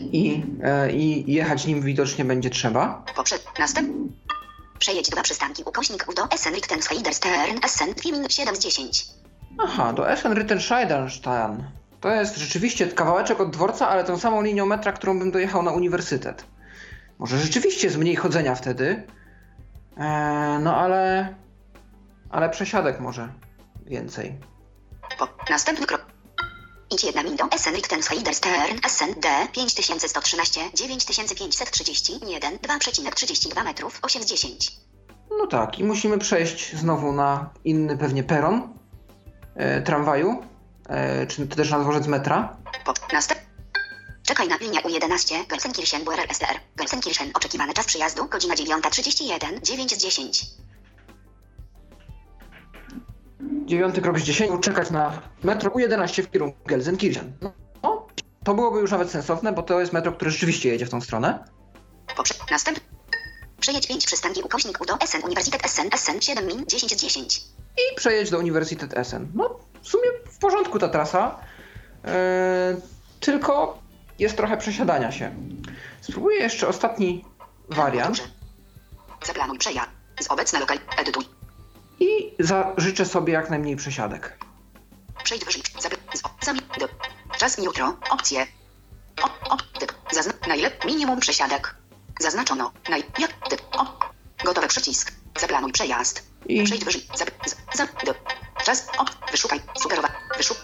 [0.00, 3.04] i, e, i jechać nim widocznie będzie trzeba.
[3.16, 3.46] Poprzed.
[3.58, 4.12] Następ...
[4.78, 9.06] Przejedź dwa przystanki ukośnik do SN Richtenscheiderstern SN 2 min 7 z 10.
[9.58, 11.64] Aha, do Essen-Rittenscheidenstein.
[12.00, 15.70] To jest rzeczywiście kawałeczek od dworca, ale tą samą linią metra, którą bym dojechał na
[15.70, 16.44] uniwersytet.
[17.18, 19.06] Może rzeczywiście jest mniej chodzenia wtedy.
[19.96, 21.34] Eee, no ale...
[22.30, 23.28] Ale przesiadek może
[23.86, 24.38] więcej.
[25.18, 25.28] Po...
[25.50, 26.06] Następny krok.
[26.90, 34.72] Idź jedna min do SN Richtenscheiderstern SN D 5113 9531 2,32 metrów 8 z 10.
[35.38, 38.74] No tak, i musimy przejść znowu na inny pewnie peron
[39.54, 40.42] e, tramwaju,
[40.88, 42.56] e, czy też na dworzec metra.
[42.84, 42.94] Po...
[43.12, 43.40] Następ...
[44.26, 46.60] Czekaj na linię U11 Gelsenkirchen BRR SDR.
[46.76, 50.44] Gelsenkirchen oczekiwany czas przyjazdu godzina 9.31 9 z 10.
[53.68, 57.32] Dziewiąty krok z 10, czekać na metro U11 w kierunku Gelsenkirchen.
[57.42, 57.52] No,
[58.44, 61.44] to byłoby już nawet sensowne, bo to jest metro, które rzeczywiście jedzie w tą stronę.
[62.16, 62.38] Poprzed...
[62.50, 62.80] Następ...
[63.60, 67.40] Przejedź 5 przystanki ukośnik U do SN Uniwersytet SN SN 7 min 10 z 10.
[67.76, 69.28] i przejedź do Uniwersytet Essen.
[69.34, 71.40] No, w sumie w porządku ta trasa,
[72.04, 72.76] e,
[73.20, 73.78] tylko
[74.18, 75.34] jest trochę przesiadania się.
[76.00, 77.24] Spróbuję jeszcze ostatni
[77.68, 78.28] wariant
[79.26, 79.90] Zaplanuj przejazd.
[80.20, 80.78] Z obecna lokal...
[80.98, 81.37] Edytuj.
[82.00, 84.38] I zażyczę sobie jak najmniej przesiadek.
[85.24, 85.62] Przejdź wyżej.
[87.38, 87.96] Czas jutro.
[88.10, 88.46] Opcje.
[89.22, 89.54] O...
[89.54, 89.56] O...
[89.78, 89.92] Typ.
[90.48, 90.84] Najlep...
[90.84, 91.74] Minimum przesiadek.
[92.20, 92.72] Zaznaczono.
[92.88, 93.04] Naj...
[93.18, 93.48] Jak...
[93.48, 93.62] Typ.
[93.72, 93.98] O...
[94.44, 95.12] Gotowy przycisk.
[95.40, 96.22] Zaplanuj przejazd.
[96.46, 97.02] I Przejdź wyżej.
[97.14, 97.30] Zap...
[97.46, 97.56] Z...
[97.76, 97.86] Za...
[97.86, 98.14] Do...
[98.64, 98.88] Czas...
[98.98, 99.04] O...
[99.30, 99.60] Wyszukaj.
[99.82, 100.08] Sugerowa...
[100.36, 100.56] Wyszuk...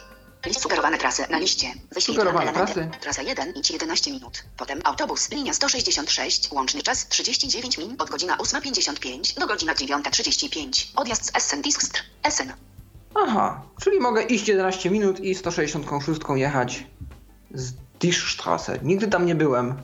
[0.52, 1.66] Sugerowane trasy na liście.
[1.92, 2.90] Wyślij Sugerowane trasy.
[3.00, 4.44] Trasa 1 idź 11 minut.
[4.56, 5.30] Potem autobus.
[5.30, 6.52] Linia 166.
[6.52, 10.86] Łączny czas 39 min od godzina 8.55 do godzina 9.35.
[10.96, 12.02] Odjazd z Essen Diskstr.
[12.22, 12.52] Essen.
[13.14, 16.86] aha, czyli mogę iść 11 minut i 166 jechać
[17.54, 18.78] z Dischstrasse.
[18.82, 19.82] Nigdy tam nie byłem,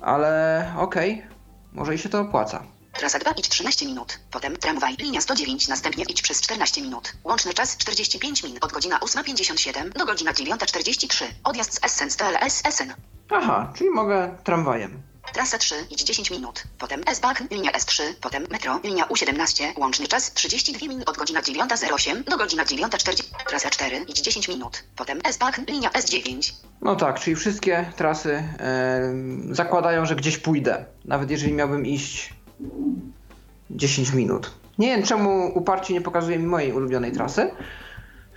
[0.00, 1.26] ale okej,
[1.72, 2.62] może i się to opłaca.
[2.92, 4.18] Trasa 2 idź 13 minut.
[4.30, 7.12] Potem tramwaj linia 109, następnie idź przez 14 minut.
[7.24, 11.24] Łączny czas 45 min od godzina 8.57 do godzina 9.43.
[11.44, 12.94] Odjazd z Essen z TLS Essen.
[13.30, 15.02] Aha, czyli mogę tramwajem.
[15.32, 16.62] Trasa 3, idź 10 minut.
[16.78, 22.24] Potem S-Bahn, linia S3, potem metro, linia U17, łączny czas 32 minut od godzina 9.08
[22.24, 23.22] do godzina 9.40.
[23.46, 24.84] Trasa 4, idź 10 minut.
[24.96, 26.52] Potem S-Bahn, linia S9.
[26.82, 29.14] No tak, czyli wszystkie trasy e,
[29.50, 30.84] zakładają, że gdzieś pójdę.
[31.04, 32.34] Nawet jeżeli miałbym iść
[33.70, 34.50] 10 minut.
[34.78, 37.50] Nie wiem, czemu uparcie nie pokazuje mi mojej ulubionej trasy.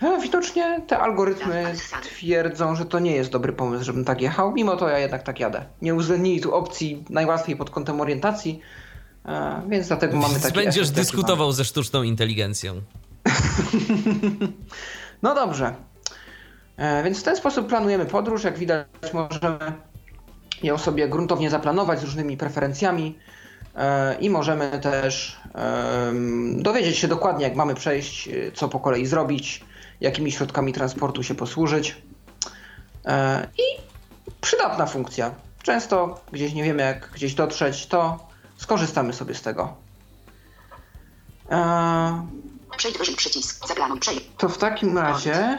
[0.02, 4.52] E, widocznie te algorytmy twierdzą, że to nie jest dobry pomysł, żebym tak jechał.
[4.52, 5.64] Mimo to ja jednak tak jadę.
[5.82, 8.60] Nie uwzględnili tu opcji najłatwiej pod kątem orientacji,
[9.26, 12.74] e, więc dlatego mamy taki będziesz efekt, dyskutował ze sztuczną inteligencją.
[15.22, 15.74] No dobrze.
[16.76, 18.44] E, więc w ten sposób planujemy podróż.
[18.44, 19.58] Jak widać, możemy
[20.62, 23.18] ją sobie gruntownie zaplanować z różnymi preferencjami
[24.20, 25.40] i możemy też
[26.56, 29.64] dowiedzieć się dokładnie, jak mamy przejść, e, co po kolei zrobić,
[30.00, 31.96] jakimi środkami transportu się posłużyć.
[33.04, 33.62] E, I
[34.40, 35.30] przydatna funkcja.
[35.62, 39.76] Często gdzieś nie wiemy, jak gdzieś dotrzeć, to skorzystamy sobie z tego.
[41.50, 42.26] E,
[42.76, 43.68] Przejdź wyżej przycisk.
[43.68, 44.24] Zaplanuj przejdź.
[44.38, 45.58] to w takim razie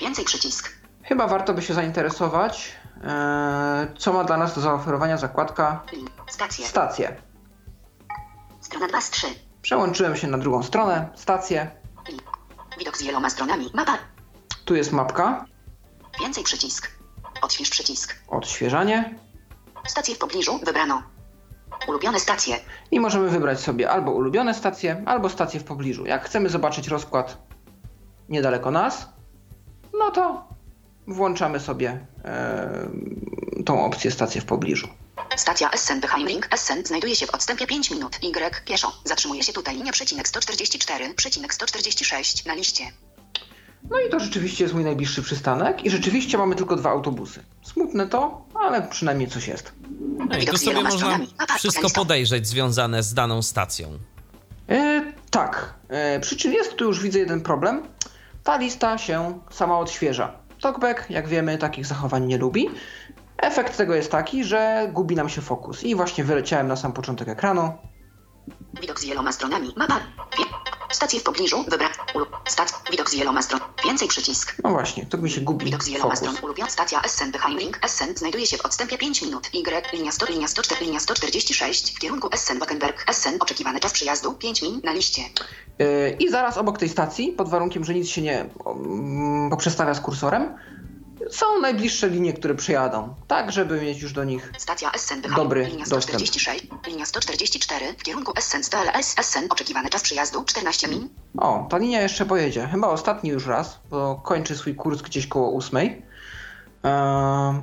[0.00, 0.79] Więcej przycisk.
[1.10, 2.72] Chyba warto by się zainteresować,
[3.04, 5.82] e, co ma dla nas do zaoferowania zakładka.
[6.28, 6.66] Stacje.
[6.66, 7.16] stacje.
[8.60, 9.26] Strona 2 z 3.
[9.62, 11.70] Przełączyłem się na drugą stronę, stację.
[12.78, 13.70] Widok z wieloma stronami.
[13.74, 13.98] Mapa.
[14.64, 15.44] Tu jest mapka,
[16.20, 16.90] Więcej przycisk.
[17.42, 18.16] Odśwież przycisk.
[18.28, 19.14] odświeżanie
[19.86, 21.02] Stacje w pobliżu wybrano.
[21.88, 22.56] Ulubione stacje.
[22.90, 26.06] i możemy wybrać sobie albo ulubione stacje, albo stacje w pobliżu.
[26.06, 27.38] Jak chcemy zobaczyć rozkład
[28.28, 29.08] niedaleko nas,
[29.98, 30.49] no to
[31.10, 32.88] włączamy sobie e,
[33.66, 34.88] tą opcję stacje w pobliżu.
[35.36, 38.16] Stacja Essen Beheimring Essen znajduje się w odstępie 5 minut.
[38.22, 38.92] Y pieszo.
[39.04, 42.84] Zatrzymuje się tutaj linia przecinek 144, przecinek 146 na liście.
[43.90, 47.44] No i to rzeczywiście jest mój najbliższy przystanek i rzeczywiście mamy tylko dwa autobusy.
[47.62, 49.72] Smutne to, ale przynajmniej coś jest.
[50.28, 51.18] No i tu sobie można.
[51.38, 53.98] Mapa, wszystko podejrzeć związane z daną stacją.
[54.68, 57.82] E, tak, e, przy czym jest tu już widzę jeden problem.
[58.44, 60.39] Ta lista się sama odświeża.
[60.60, 62.68] Talkback, jak wiemy, takich zachowań nie lubi.
[63.38, 65.84] Efekt tego jest taki, że gubi nam się fokus.
[65.84, 67.72] I właśnie wyleciałem na sam początek ekranu.
[68.80, 69.72] Widok z wieloma stronami.
[69.76, 70.00] Mapa.
[70.90, 71.92] Stacje w pobliżu wybrać.
[72.48, 72.72] Stac...
[72.90, 73.60] Widok z wieloma stron.
[73.84, 74.56] Więcej przycisk.
[74.64, 76.36] No właśnie, tu mi się gubi Widok z wieloma stron.
[76.42, 79.50] Ulubiona stacja Essen Beheimring Essen znajduje się w odstępie 5 minut.
[79.54, 83.36] Y linia 100, linia 104, linia 146 w kierunku Essen Wackenberg Essen.
[83.40, 85.22] Oczekiwany czas przyjazdu 5 min na liście.
[85.78, 90.00] E, I zaraz obok tej stacji, pod warunkiem, że nic się nie mm, poprzestawia z
[90.00, 90.58] kursorem,
[91.30, 93.14] są najbliższe linie, które przejadą.
[93.26, 96.02] Tak, żeby mieć już do nich Stacja Essen Dobry linia dostęp.
[96.02, 99.46] 146, linia 144 w kierunku Essen STLS Essen.
[99.50, 101.08] Oczekiwany czas przyjazdu 14 min.
[101.38, 102.68] O, ta linia jeszcze pojedzie.
[102.72, 106.02] Chyba ostatni już raz, bo kończy swój kurs gdzieś koło ósmej.
[106.82, 107.54] Eee,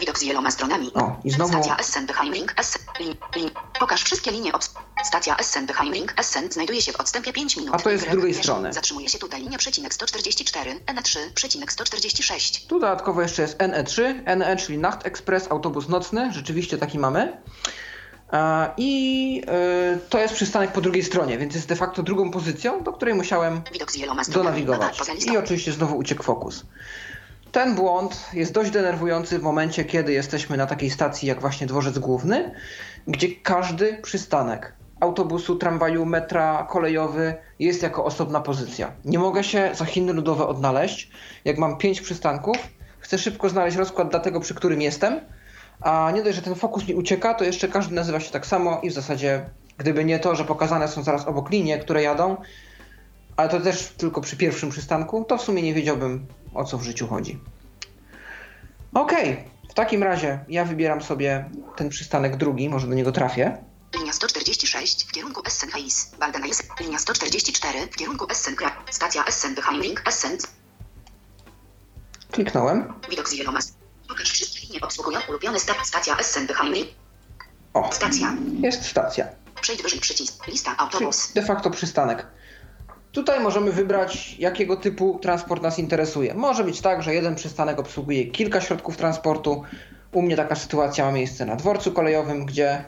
[0.00, 0.90] Widok z wieloma stronami.
[0.94, 2.82] O, i znowu- Stacja Essen Beheimring Essen.
[3.00, 3.50] Lin, lin.
[3.80, 4.74] Pokaż wszystkie linie obs...
[5.04, 7.74] Stacja Essen Beheimring Essen znajduje się w odstępie 5 minut.
[7.74, 8.72] A to jest z drugiej strony.
[8.72, 12.66] Zatrzymuje się tutaj linia przecinek 144, N3 przecinek 146.
[12.66, 14.22] tu dodatkowo jeszcze jest NE3.
[14.36, 16.32] NE, czyli Nacht Express, autobus nocny.
[16.32, 17.36] Rzeczywiście taki mamy.
[18.32, 22.82] Eee, I e, to jest przystanek po drugiej stronie, więc jest de facto drugą pozycją,
[22.82, 23.62] do której musiałem
[24.28, 24.98] donawigować.
[25.26, 26.64] I oczywiście znowu uciekł fokus.
[27.56, 31.98] Ten błąd jest dość denerwujący w momencie, kiedy jesteśmy na takiej stacji jak właśnie dworzec
[31.98, 32.54] główny,
[33.08, 38.92] gdzie każdy przystanek autobusu, tramwaju, metra, kolejowy jest jako osobna pozycja.
[39.04, 41.10] Nie mogę się za Chiny Ludowe odnaleźć.
[41.44, 42.56] Jak mam pięć przystanków,
[42.98, 45.20] chcę szybko znaleźć rozkład dla tego, przy którym jestem,
[45.80, 48.80] a nie dość, że ten fokus mi ucieka, to jeszcze każdy nazywa się tak samo
[48.82, 52.36] i w zasadzie, gdyby nie to, że pokazane są zaraz obok linie, które jadą,
[53.36, 56.82] ale to też tylko przy pierwszym przystanku, to w sumie nie wiedziałbym o co w
[56.82, 57.38] życiu chodzi.
[58.94, 63.64] Okej, w takim razie ja wybieram sobie ten przystanek drugi, może do niego trafię.
[63.98, 66.10] Linia 146 w kierunku Essen Heis.
[66.20, 66.62] Waldenais.
[66.80, 68.76] Linia 144 w kierunku Essen Kra.
[68.90, 70.38] Stacja Essen Beheimring Essen.
[72.30, 72.92] Kliknąłem.
[73.10, 73.76] Widok z wieloma st-
[74.08, 76.88] Pokaż wszystkie linie obsługują ulubione sta- stacja Essen Beheimring.
[77.74, 78.36] O, Stacja.
[78.60, 79.26] jest stacja.
[79.60, 80.46] Przejdź wyżej przycisk.
[80.46, 81.32] Lista Czyli autobus.
[81.32, 82.26] de facto przystanek.
[83.16, 86.34] Tutaj możemy wybrać, jakiego typu transport nas interesuje.
[86.34, 89.62] Może być tak, że jeden przystanek obsługuje kilka środków transportu.
[90.12, 92.84] U mnie taka sytuacja ma miejsce na dworcu kolejowym, gdzie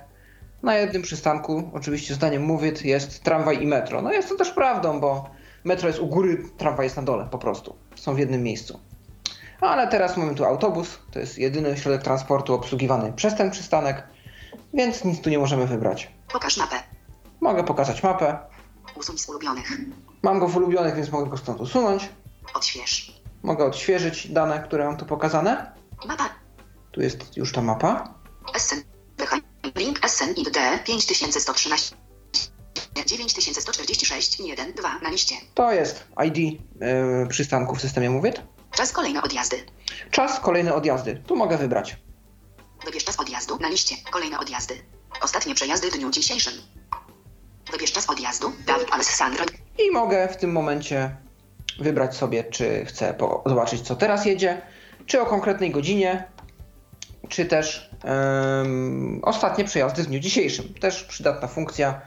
[0.62, 4.02] na jednym przystanku, oczywiście zdaniem mówit, jest tramwaj i metro.
[4.02, 5.30] No jest to też prawdą, bo
[5.64, 7.76] metro jest u góry, tramwaj jest na dole po prostu.
[7.94, 8.80] Są w jednym miejscu.
[9.60, 14.02] Ale teraz mamy tu autobus, to jest jedyny środek transportu obsługiwany przez ten przystanek,
[14.74, 16.12] więc nic tu nie możemy wybrać.
[16.32, 16.76] Pokaż mapę.
[17.40, 18.38] Mogę pokazać mapę.
[18.96, 19.78] Usuń z ulubionych.
[20.22, 22.08] Mam go w ulubionych, więc mogę go stąd usunąć.
[22.54, 23.22] Odśwież.
[23.42, 25.72] Mogę odświeżyć dane, które mam tu pokazane.
[26.06, 26.28] Mapa.
[26.92, 28.14] Tu jest już ta mapa.
[28.58, 28.82] SN.
[29.76, 31.96] Link SN ID 5113.
[33.06, 35.36] 9146 1 2 na liście.
[35.54, 38.42] To jest ID yy, przystanku w systemie Mówit.
[38.76, 39.66] Czas kolejne odjazdy.
[40.10, 41.22] Czas kolejne odjazdy.
[41.26, 41.96] Tu mogę wybrać.
[42.84, 43.96] Wybierz czas odjazdu na liście.
[44.10, 44.74] Kolejne odjazdy.
[45.20, 46.52] Ostatnie przejazdy w dniu dzisiejszym.
[47.72, 48.52] Wybierz czas odjazdu.
[48.66, 49.44] Dawid Alessandro.
[49.78, 51.16] I mogę w tym momencie
[51.80, 53.14] wybrać sobie, czy chcę
[53.46, 54.60] zobaczyć, co teraz jedzie,
[55.06, 56.24] czy o konkretnej godzinie,
[57.28, 60.74] czy też em, ostatnie przejazdy w dniu dzisiejszym.
[60.74, 62.00] Też przydatna funkcja,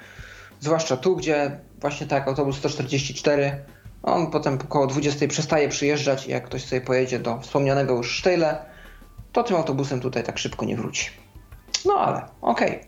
[0.59, 3.63] zwłaszcza tu, gdzie właśnie tak autobus 144,
[4.03, 8.65] on potem około 20 przestaje przyjeżdżać i jak ktoś sobie pojedzie do wspomnianego już Sztejle,
[9.31, 11.09] to tym autobusem tutaj tak szybko nie wróci.
[11.85, 12.79] No ale okej.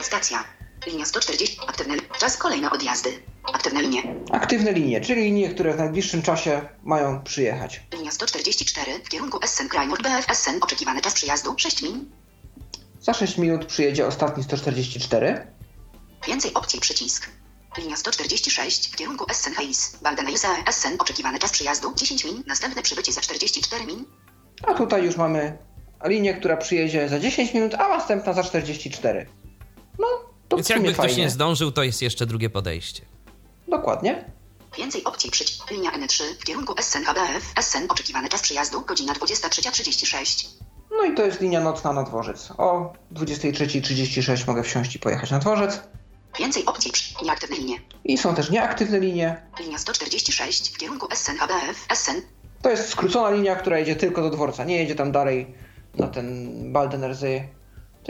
[0.00, 0.59] Stacja.
[0.86, 1.60] Linia 140.
[1.66, 1.94] Aktywne.
[2.18, 3.10] Czas kolejne odjazdy.
[3.52, 4.14] Aktywne linie.
[4.32, 7.80] Aktywne linie, czyli linie, które w najbliższym czasie mają przyjechać.
[7.94, 10.58] Linia 144 w kierunku SN Krajmur BF SN.
[10.60, 12.10] Oczekiwany czas przyjazdu 6 min.
[13.00, 15.46] Za 6 minut przyjedzie ostatni 144.
[16.26, 17.30] Więcej opcji przycisk.
[17.78, 19.96] Linia 146 w kierunku SN Hayes.
[20.02, 20.96] Baldeneuse SN.
[20.98, 22.42] Oczekiwany czas przyjazdu 10 min.
[22.46, 24.04] Następne przybycie za 44 min.
[24.62, 25.58] A tutaj już mamy
[26.04, 29.26] linię, która przyjedzie za 10 minut, a następna za 44.
[30.50, 31.22] To Więc jakby ktoś fajnie.
[31.22, 33.02] nie zdążył, to jest jeszcze drugie podejście.
[33.68, 34.24] Dokładnie.
[34.78, 35.70] Więcej opcji przycisk.
[35.70, 37.52] Linia N3 w kierunku SN HBF.
[37.60, 37.86] SN.
[37.88, 40.46] Oczekiwany czas przyjazdu godzina 23.36.
[40.90, 42.48] No i to jest linia nocna na dworzec.
[42.58, 45.80] O 23.36 mogę wsiąść i pojechać na dworzec.
[46.38, 47.14] Więcej opcji przy...
[47.24, 47.76] Nieaktywne linie.
[48.04, 49.42] I są też nieaktywne linie.
[49.60, 51.86] Linia 146 w kierunku SN HBF.
[51.94, 52.22] SN.
[52.62, 54.64] To jest skrócona linia, która jedzie tylko do dworca.
[54.64, 55.54] Nie jedzie tam dalej
[55.94, 57.48] na ten Baldenersy,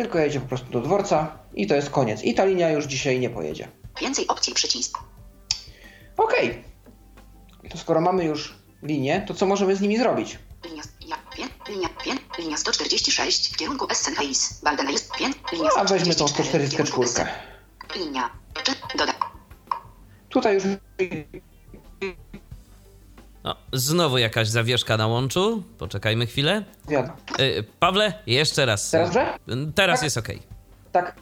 [0.03, 2.23] tylko jedzie po prostu do dworca i to jest koniec.
[2.23, 3.69] I ta linia już dzisiaj nie pojedzie.
[4.01, 4.99] Więcej opcji przycisk.
[6.17, 6.65] Okej.
[7.71, 10.39] To skoro mamy już linię, to co możemy z nimi zrobić?
[10.65, 10.83] Linia,
[11.69, 11.89] linia,
[12.39, 13.87] linia 146 w kierunku.
[14.63, 15.05] Baldeneuse.
[15.19, 17.31] Pię, linia A weźmy tą 144 w kierunku 144.
[17.89, 17.99] SN.
[17.99, 18.31] Linia.
[18.99, 19.13] Doda.
[20.29, 20.65] Tutaj już
[23.45, 25.63] No, znowu jakaś zawieszka na łączu.
[25.79, 26.65] Poczekajmy chwilę.
[26.89, 27.15] wiadomo.
[27.41, 28.91] Y, Pawle, jeszcze raz.
[28.91, 29.27] Teraz dobrze?
[29.75, 30.05] Teraz Tak?
[30.05, 30.29] jest ok.
[30.93, 31.17] Tak,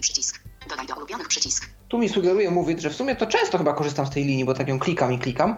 [0.00, 0.40] przycisk.
[0.70, 1.70] Dodaj do ulubionych przycisk.
[1.88, 4.54] tu mi sugeruje mówić, że w sumie to często chyba korzystam z tej linii, bo
[4.54, 5.56] tak ją klikam i klikam.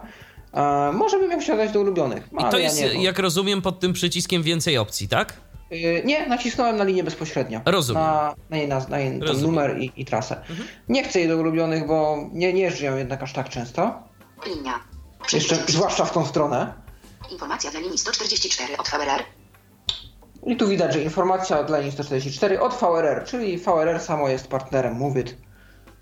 [0.54, 2.28] E, może bym ją chciał dać do ulubionych.
[2.32, 5.36] I ale to ja jest, nie, bo- jak rozumiem, pod tym przyciskiem więcej opcji, tak?
[5.72, 7.60] Y, Nie, nacisnąłem na linię bezpośrednio.
[7.64, 8.02] Rozumiem.
[8.02, 9.46] Na, na jej, naz- na jej ten Rozumiem.
[9.50, 10.44] numer i, i trasę.
[10.88, 14.02] Nie chcę jej do ulubionych, bo nie, nie jeżdżę ją jednak aż tak często.
[14.46, 14.74] Linia.
[15.32, 16.72] Jeszcze, zwłaszcza w tą stronę.
[17.30, 19.22] Informacja dla linii 144 od VRR.
[20.46, 24.94] I tu widać, że informacja dla linii 144 od VRR, czyli VRR samo jest partnerem
[24.94, 25.36] Mówit.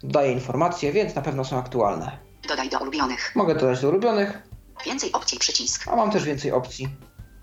[0.02, 2.18] Daje informacje, więc na pewno są aktualne.
[2.48, 3.32] Dodaj do ulubionych.
[3.34, 4.42] Mogę dodać do ulubionych,
[4.86, 5.88] Więcej opcji przycisk.
[5.88, 6.88] a mam też więcej opcji.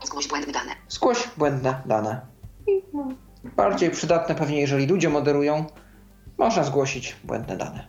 [0.04, 0.70] Zgłoś błędne dane.
[0.88, 2.20] Zgłoś błędne dane.
[2.66, 2.82] I
[3.56, 5.66] bardziej przydatne pewnie, jeżeli ludzie moderują,
[6.38, 7.86] można zgłosić błędne dane.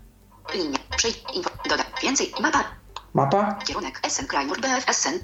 [0.54, 0.78] Linia.
[0.98, 1.24] Przejdź.
[1.36, 1.50] Info.
[1.70, 1.86] Dodaj.
[2.04, 2.32] Więcej.
[2.42, 2.64] Mapa.
[3.14, 5.20] Mapa, Kierunek SN Krajmur BF SN.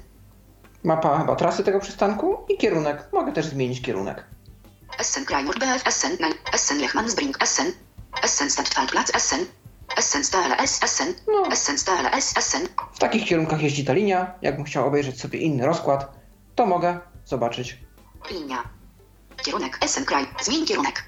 [0.84, 3.08] mapa chyba trasy tego przystanku i kierunek.
[3.12, 4.24] Mogę też zmienić kierunek.
[5.02, 6.16] SN Krajmur BF SN.
[6.20, 7.72] Na- SN Lechmansbrink SN.
[8.26, 9.46] SN Stadtwaldplatz SN.
[10.00, 11.14] SN STLS SN.
[11.26, 11.56] No.
[11.56, 12.66] SN STLS SN.
[12.92, 14.34] W takich kierunkach jeździ ta linia.
[14.42, 16.12] Jakbym chciał obejrzeć sobie inny rozkład,
[16.54, 17.78] to mogę zobaczyć.
[18.30, 18.62] Linia.
[19.36, 20.26] Kierunek SN Kraj.
[20.42, 21.04] Zmień kierunek.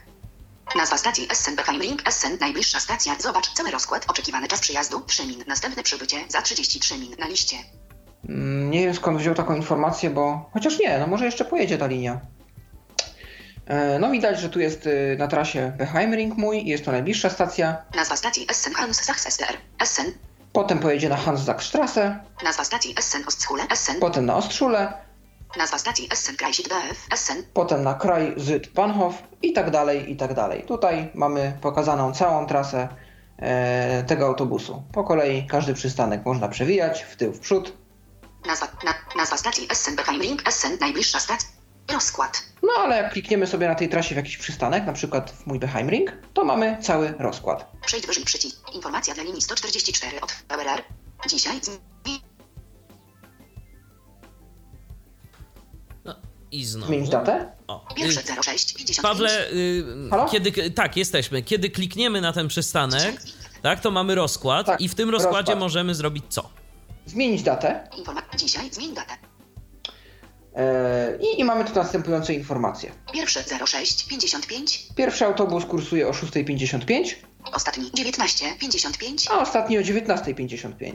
[0.74, 2.36] Nazwa stacji SN Beheimring SN.
[2.40, 3.16] Najbliższa stacja.
[3.20, 4.04] Zobacz cały rozkład.
[4.08, 5.44] Oczekiwany czas przyjazdu 3 min.
[5.46, 7.56] Następne przybycie za 33 min na liście.
[8.28, 11.86] Mm, Nie wiem skąd wziął taką informację, bo chociaż nie, no może jeszcze pojedzie ta
[11.86, 12.20] linia.
[13.66, 17.30] E, No widać, że tu jest y, na trasie Beheimring mój i jest to najbliższa
[17.30, 17.76] stacja.
[17.94, 19.56] Nazwa stacji SN Hans Sachsester.
[19.84, 20.12] SN.
[20.52, 24.00] Potem pojedzie na Hanszackstraße, Nazwa stacji SN Ostschule SN.
[24.00, 24.92] potem na Ostrzule,
[25.58, 27.42] Nazwa stacji SN Kreisik BF SN.
[27.54, 30.62] potem na kraj Zyd Bahnhof i tak dalej, i tak dalej.
[30.62, 32.88] Tutaj mamy pokazaną całą trasę
[33.38, 34.82] e, tego autobusu.
[34.92, 37.72] Po kolei każdy przystanek można przewijać w tył, w przód.
[38.46, 40.78] Nazwa, na, nazwa stacji SN Beheimring SN.
[40.80, 41.48] Najbliższa stacja.
[41.92, 42.42] Rozkład.
[42.62, 45.58] No ale jak klikniemy sobie na tej trasie w jakiś przystanek, na przykład w mój
[45.58, 47.72] Beheimring, to mamy cały rozkład.
[47.86, 48.74] Przejdź wyżej przycisk.
[48.74, 50.82] Informacja dla linii 144 od VRR.
[51.28, 51.60] Dzisiaj
[56.56, 56.86] I znowu.
[56.86, 57.52] Zmienić datę?
[57.68, 59.02] O, pierwsze y, 06 55.
[59.02, 60.24] Pawle, y, Halo?
[60.28, 61.42] kiedy, tak, jesteśmy.
[61.42, 63.22] Kiedy klikniemy na ten przystanek,
[63.62, 65.58] tak, to mamy rozkład Tak, i w tym rozkładzie rozkład.
[65.58, 66.50] możemy zrobić co?
[67.06, 69.12] Zmienić datę Informa- dzisiaj zmień datę.
[70.54, 72.92] e, i, i mamy tu następujące informacje.
[73.12, 74.86] Pierwsze 06 55.
[74.96, 77.14] Pierwszy autobus kursuje o 6.55,
[77.52, 79.26] Ostatni 19 55.
[79.30, 80.92] a ostatni o 19.55.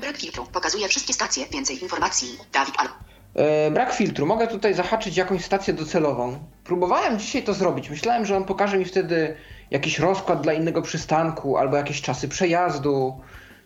[0.00, 0.46] Brak filtru.
[0.52, 1.46] Pokazuje wszystkie stacje.
[1.52, 2.28] Więcej informacji.
[2.52, 2.88] Dawid Al.
[3.34, 4.26] E, brak filtru.
[4.26, 6.38] Mogę tutaj zahaczyć jakąś stację docelową.
[6.64, 7.90] Próbowałem dzisiaj to zrobić.
[7.90, 9.36] Myślałem, że on pokaże mi wtedy
[9.70, 13.20] jakiś rozkład dla innego przystanku albo jakieś czasy przejazdu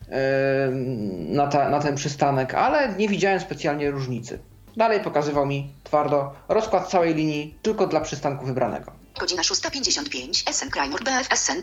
[0.09, 0.71] e,
[1.29, 4.39] na, ta, na ten przystanek, ale nie widziałem specjalnie różnicy.
[4.77, 8.93] Dalej pokazywał mi twardo rozkład całej linii tylko dla przystanku wybranego.
[9.21, 10.51] Godzina 6.55.
[10.51, 11.63] Essen Krajnur BF Essen.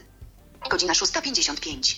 [0.69, 1.95] Godzina 6.55.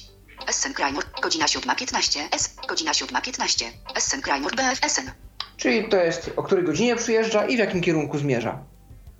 [0.48, 1.04] Essen Krajnur.
[1.22, 2.20] Godzina 7.15.
[2.32, 2.56] S.
[2.68, 3.66] Godzina 7.15.
[3.96, 5.12] Essen Krajnur BF Essen.
[5.58, 8.60] Czyli to jest o której godzinie przyjeżdża i w jakim kierunku zmierza.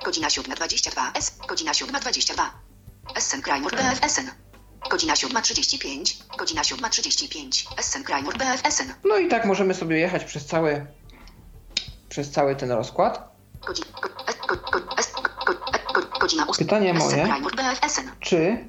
[0.06, 1.02] Godzina 7.22.
[1.16, 1.38] S.
[1.48, 2.44] Godzina 7.22.
[3.16, 4.32] Essen Krajnur BF Essen.
[4.90, 6.38] Godzina 7.35.
[6.38, 7.80] Godzina 7.35.
[7.80, 8.94] Essen Krajnur BF Essen.
[9.06, 10.86] No i tak możemy sobie jechać przez cały,
[12.10, 13.34] przez cały ten rozkład.
[13.68, 13.88] Godzina.
[14.02, 15.54] Go, es, go, go, es, go, go,
[15.94, 16.66] go, godzina 8.
[16.66, 17.30] Pytanie moje.
[18.20, 18.68] Czy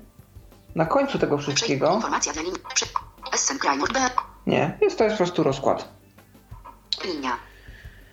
[0.75, 2.01] na końcu tego wszystkiego...
[4.47, 5.89] Nie, jest to jest po prostu rozkład.
[7.05, 7.39] Linia.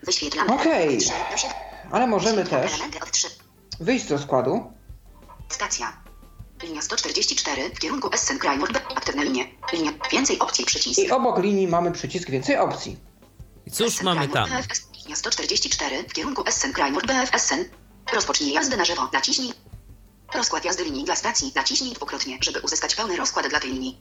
[0.02, 0.52] Wyświetlamy.
[0.52, 0.98] Okej.
[0.98, 1.12] Do.
[1.90, 3.28] Ale możemy też elementy od 3.
[3.80, 4.72] wyjść z rozkładu
[5.48, 6.02] Stacja.
[6.62, 8.80] Linia 144 w kierunku Essen Krajnur B.
[8.96, 9.48] Aktywne linie.
[9.72, 9.92] Linia.
[10.12, 10.98] Więcej opcji przycisk.
[10.98, 12.96] i obok linii mamy przycisk więcej opcji.
[13.66, 14.50] I cóż mamy tam?
[14.50, 14.88] BFS.
[15.02, 17.64] Linia 144 w kierunku Essen Krajnur BF Essen.
[18.14, 19.08] Rozpocznij jazdę na żywo.
[19.12, 19.52] Naciśnij.
[20.34, 21.52] Rozkład jazdy linii dla stacji.
[21.54, 23.98] Naciśnij dwukrotnie, żeby uzyskać pełny rozkład dla tej linii.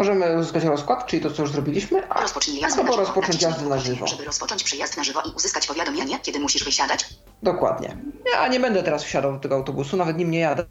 [0.00, 3.04] Możemy uzyskać rozkład, czyli to co już zrobiliśmy, a Rozpocznij jazdę na albo żywo.
[3.04, 4.06] rozpocząć jazdę na żywo.
[4.06, 7.06] Żeby rozpocząć przyjazd na żywo i uzyskać powiadomienie, kiedy musisz wysiadać.
[7.42, 7.96] Dokładnie.
[8.32, 10.64] Ja nie będę teraz wsiadał do tego autobusu, nawet nim nie jadę.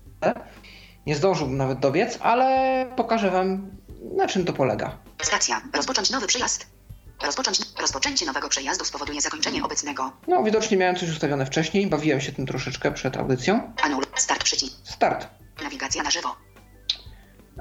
[1.05, 3.71] Nie zdążyłbym nawet dobiec, ale pokażę wam
[4.17, 4.97] na czym to polega.
[5.21, 5.61] Stacja.
[5.73, 6.67] Rozpocząć nowy przejazd.
[7.25, 7.59] Rozpocząć.
[7.82, 10.11] Rozpoczęcie nowego przejazdu spowoduje zakończenie obecnego.
[10.27, 13.73] No, widocznie miałem coś ustawione wcześniej, bawiłem się tym troszeczkę przed audycją.
[13.84, 14.03] Anul.
[14.15, 14.75] Start przycisk.
[14.84, 15.27] Start.
[15.63, 16.36] Nawigacja na żywo.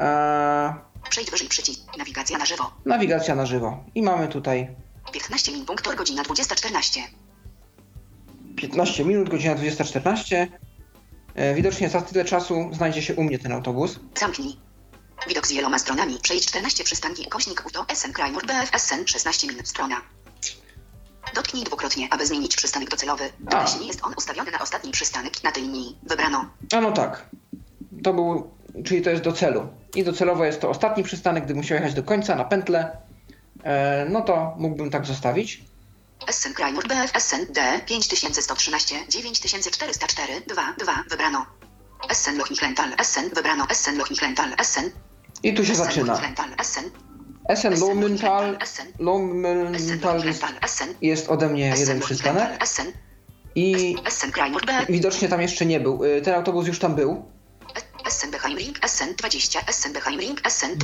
[0.01, 0.73] Eee,
[1.11, 1.81] Przejdź wyżej przycisk.
[1.99, 2.71] Nawigacja na żywo.
[2.85, 3.85] nawigacja na żywo.
[3.95, 4.69] I mamy tutaj
[5.13, 7.01] 15 min punktor godzina 20.14.
[8.57, 10.47] 15 minut, godzina 20.14.
[11.35, 14.01] E, Widocznie za tyle czasu znajdzie się u mnie ten autobus.
[14.21, 14.57] Zamknij.
[15.29, 16.19] Widok z wieloma stronami.
[16.23, 20.01] Przejdź 14 przystanki kośnik Uto SN Krajnur BF SN 16 minut strona.
[21.35, 23.25] Dotknij dwukrotnie, aby zmienić przystanek docelowy.
[23.51, 23.63] A.
[23.63, 26.51] Jeśli jest on ustawiony na ostatni przystanek na tej linii, wybrano.
[26.77, 27.31] A no tak.
[28.05, 28.51] To był,
[28.85, 29.69] czyli to jest do celu.
[29.95, 32.97] I docelowo jest to ostatni przystanek, gdy musiał jechać do końca na pętlę.
[33.65, 35.65] E, no to mógłbym tak zostawić.
[36.31, 41.47] SN Krajnur BF SN D 5113 9404 2 2 wybrano.
[42.13, 44.91] SN Lochnichlental SN wybrano SN Lochnichlental SN
[45.43, 46.21] I tu się zaczyna.
[46.63, 46.91] SN
[47.57, 48.57] SN Lomental
[51.03, 52.65] jest, ode mnie jeden przystanek.
[53.55, 53.97] I
[54.89, 56.05] widocznie tam jeszcze nie był.
[56.05, 57.25] E, Ten autobus już tam był.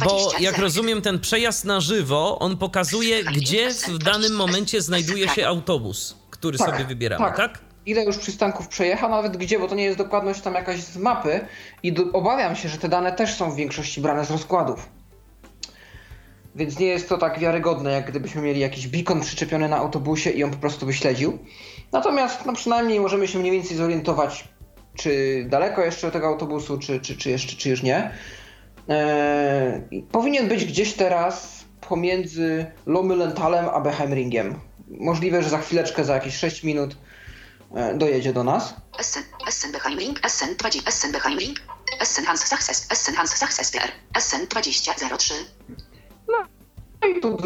[0.05, 5.47] Bo jak rozumiem, ten przejazd na żywo, on pokazuje, gdzie w danym momencie znajduje się
[5.47, 7.37] autobus, który Tak, sobie wybieramy, tak.
[7.37, 7.59] tak?
[7.87, 11.47] Ile już przystanków przejechał, nawet gdzie, bo to nie jest dokładność tam jakaś z mapy
[11.83, 14.89] i do, obawiam się, że te dane też są w większości brane z rozkładów.
[16.55, 20.45] Więc nie jest to tak wiarygodne, jak gdybyśmy mieli jakiś beacon przyczepiony na autobusie i
[20.45, 21.39] on po prostu by śledził.
[21.93, 24.49] Natomiast no przynajmniej możemy się mniej więcej zorientować,
[24.95, 28.11] czy daleko jeszcze tego autobusu, czy, czy, czy, jeszcze, czy już nie.
[28.89, 34.61] Eee, powinien być gdzieś teraz pomiędzy Lomylentalem a Beheimringiem.
[34.89, 36.97] Możliwe, że za chwileczkę, za jakieś 6 minut
[37.75, 38.75] e, dojedzie do nas.
[39.01, 41.59] SN SN Beheimring SN 20 SN Beheimring
[42.05, 43.91] SN Hans Success SN Hans Success PR
[44.21, 45.35] SN 2003
[46.29, 46.47] No
[47.09, 47.37] i tu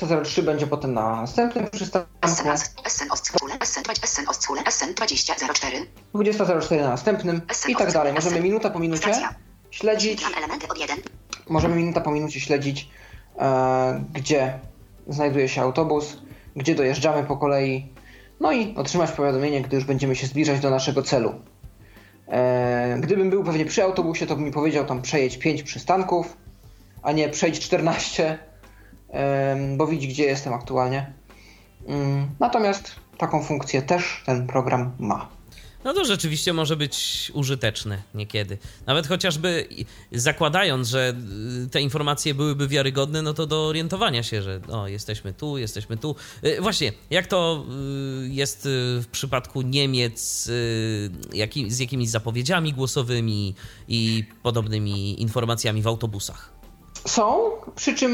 [0.00, 2.08] 20.03 będzie potem na następnym przystanku.
[2.22, 2.42] Hans
[2.86, 8.12] SN Ostkule SN 20 SN Ostkule SN 2004 20.04 na następnym i tak dalej.
[8.14, 9.12] Możemy minuta po minucie
[9.70, 10.98] śledzić, Tam elementy od 1
[11.50, 12.88] możemy minuta po minucie śledzić,
[13.38, 14.58] e, gdzie
[15.08, 16.16] znajduje się autobus,
[16.56, 17.92] gdzie dojeżdżamy po kolei,
[18.40, 21.34] no i otrzymać powiadomienie, gdy już będziemy się zbliżać do naszego celu.
[22.28, 26.36] E, gdybym był pewnie przy autobusie, to bym mi powiedział tam przejedź 5 przystanków,
[27.02, 28.38] a nie przejdź 14, em,
[29.76, 31.12] bo widzi gdzie jestem aktualnie.
[31.86, 35.28] Mm, Natomiast taką funkcję też ten program ma.
[35.84, 38.58] No to rzeczywiście może być użyteczne niekiedy.
[38.86, 39.68] Nawet chociażby
[40.12, 41.14] zakładając, że
[41.66, 45.96] y, te informacje byłyby wiarygodne, no to do orientowania się, że o, jesteśmy tu, jesteśmy
[45.96, 46.16] tu.
[46.44, 47.64] Y, Właśnie, jak to
[48.24, 48.68] y, jest
[49.00, 50.44] w przypadku Niemiec
[51.68, 53.54] z jakimiś zapowiedziami głosowymi
[53.88, 56.59] i podobnymi informacjami w autobusach?
[57.06, 58.12] Są, przy czym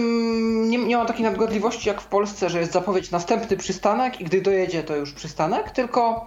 [0.71, 4.43] nie, nie ma takiej nadgodliwości jak w Polsce, że jest zapowiedź następny przystanek i gdy
[4.43, 6.27] dojedzie to już przystanek, tylko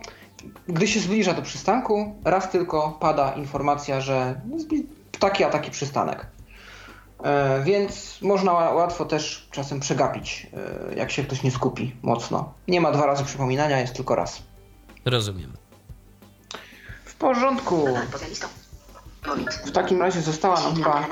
[0.67, 4.41] gdy się zbliża do przystanku, raz tylko pada informacja, że
[5.19, 6.25] taki a taki przystanek.
[7.23, 10.47] E, więc można łatwo też czasem przegapić,
[10.91, 12.53] e, jak się ktoś nie skupi mocno.
[12.67, 14.43] Nie ma dwa razy przypominania, jest tylko raz.
[15.05, 15.53] Rozumiem.
[17.05, 17.87] W porządku.
[19.65, 21.07] W takim razie została nam chyba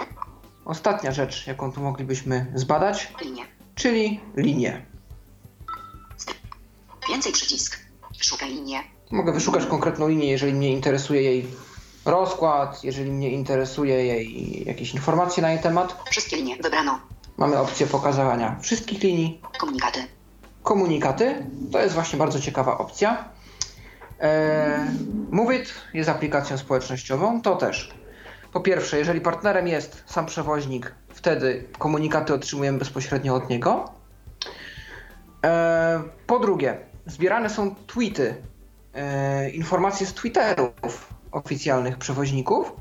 [0.72, 3.43] ostatnia rzecz, jaką tu moglibyśmy zbadać, Linie.
[3.76, 4.86] czyli linie.
[7.09, 7.80] Więcej przycisk.
[8.22, 8.80] Szukaj linię.
[9.11, 11.47] Mogę wyszukać konkretną linię, jeżeli mnie interesuje jej
[12.05, 15.97] rozkład, jeżeli mnie interesuje jej jakieś informacje na jej temat.
[16.11, 16.55] Wszystkie linie.
[16.63, 16.99] Wybrano.
[17.38, 19.41] Mamy opcję pokazywania wszystkich linii.
[19.59, 19.99] Komunikaty.
[20.63, 23.26] Komunikaty to jest właśnie bardzo ciekawa opcja.
[24.20, 24.80] Eee,
[25.32, 27.91] Movit jest aplikacją społecznościową, to też.
[28.54, 33.91] Po pierwsze, jeżeli partnerem jest sam przewoźnik, wtedy komunikaty otrzymujemy bezpośrednio od niego.
[35.43, 38.36] Eee, Po drugie, zbierane są tweety,
[38.93, 42.72] eee, informacje z Twitterów oficjalnych przewoźników.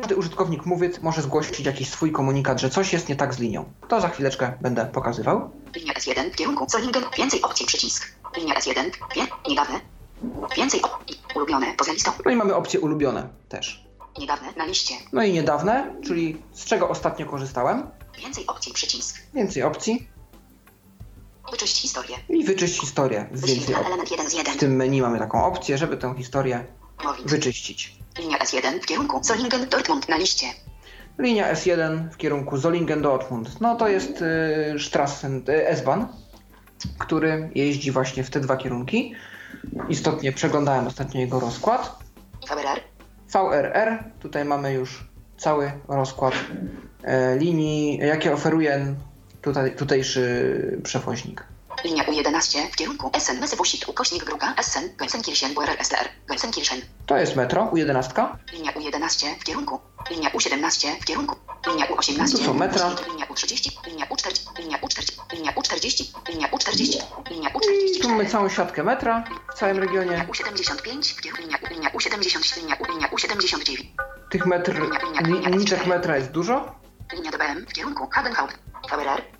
[0.00, 3.72] Każdy użytkownik Mówit może zgłosić jakiś swój komunikat, że coś jest nie tak z linią.
[3.88, 5.50] To za chwileczkę będę pokazywał.
[5.76, 7.04] Linia S1 w kierunku Solingen.
[7.16, 8.12] Więcej opcji przycisk.
[8.36, 8.90] Linia S1.
[9.16, 9.26] Wie.
[9.48, 9.80] Niedawne.
[10.56, 11.20] Więcej opcji.
[11.34, 11.74] Ulubione.
[11.76, 12.10] Poza listą.
[12.24, 13.84] No i mamy opcje ulubione też.
[14.18, 14.48] Niedawne.
[14.56, 14.94] Na liście.
[15.12, 17.90] No i niedawne, czyli z czego ostatnio korzystałem.
[18.18, 19.20] Więcej opcji przycisk.
[19.34, 20.08] Więcej opcji
[21.50, 22.16] Wyczyść historię.
[22.28, 23.86] i wyczyść historię z więcej Wyświetla opcji.
[23.92, 24.54] element 1 z 1.
[24.54, 26.64] W tym menu mamy taką opcję, żeby tę historię
[27.24, 27.96] wyczyścić.
[28.18, 29.68] Linia S1 w kierunku Solingen.
[29.68, 30.08] Dortmund.
[30.08, 30.46] Na liście.
[31.18, 33.44] Linia S1 w kierunku Zollingen-Dortmund.
[33.60, 36.02] No to jest y, Strassen, y, S-Bahn,
[36.98, 39.14] który jeździ właśnie w te dwa kierunki.
[39.88, 41.98] Istotnie przeglądałem ostatnio jego rozkład.
[42.48, 42.80] VRR.
[43.32, 46.34] VRR, tutaj mamy już cały rozkład
[47.02, 48.94] e, linii, jakie oferuje
[49.42, 51.44] tutaj, tutejszy przewoźnik.
[51.84, 53.40] Linia U11 w kierunku Essen.
[53.40, 53.88] Messebusit.
[53.88, 54.54] Ukośnik druga.
[54.56, 54.96] Essen.
[54.96, 55.54] Gelsenkirchen.
[55.54, 55.76] BRR.
[55.78, 56.08] SDR.
[56.28, 56.80] Gelsenkirchen.
[57.06, 58.36] To jest metro, U11.
[58.52, 59.80] Linia U11 w kierunku.
[60.10, 61.36] Linia U17 w kierunku.
[61.66, 62.30] Linia U18.
[62.30, 62.90] Tu są metra.
[63.08, 63.70] Linia U30.
[63.86, 64.58] Linia U40.
[64.58, 65.12] Linia U40.
[65.32, 66.04] Linia U40.
[66.28, 67.02] Linia U40.
[67.30, 67.50] Linia
[67.96, 68.30] I tu mamy U44.
[68.30, 69.24] całą siatkę metra
[69.54, 70.10] w całym regionie.
[70.10, 71.42] Linia U75 w kierunku.
[71.42, 72.56] Linia, linia U70.
[72.56, 73.84] Linia, U, linia U79.
[74.30, 74.80] Tych metr,
[75.24, 76.74] linijek metra jest dużo.
[77.12, 78.58] Linia DBM w kierunku Hagenhaupt.
[78.90, 79.39] VRR.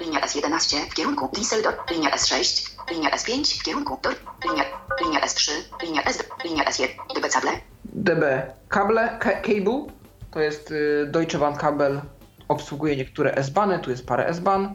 [0.00, 1.90] Linia S11 w kierunku Düsseldorf.
[1.90, 2.68] Linia S6.
[2.90, 4.14] Linia S5 w kierunku Dor.
[4.44, 4.64] Linia,
[5.04, 5.50] linia S3.
[5.82, 6.24] Linia S.
[6.44, 6.88] Linia S1.
[7.14, 7.50] DB Cable.
[7.84, 8.22] DB
[8.68, 9.86] kable, ka- cable,
[10.30, 12.00] to jest y, Deutsche Bahn Kabel,
[12.48, 14.66] obsługuje niektóre S-Bahny, tu jest parę S-Bahn.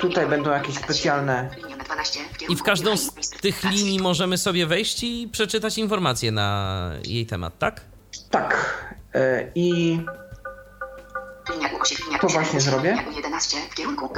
[0.00, 4.66] Tutaj będą jakieś specjalne Linia M12 w I w każdą z tych linii możemy sobie
[4.66, 7.80] wejść i przeczytać informacje na jej temat, tak?
[8.30, 8.74] Tak.
[9.14, 10.27] e, I Linia U8, linia
[11.48, 12.90] To U7, właśnie zrobię.
[12.90, 14.08] Linia U11 w kierunku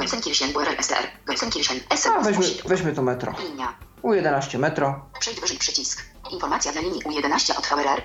[2.15, 3.33] a weźmy, weźmy to metro.
[3.43, 3.73] Linia.
[4.03, 5.05] U11 metro.
[5.19, 6.05] Przejdź wyżej przycisk.
[6.31, 8.01] Informacja dla linii U11 od VRR.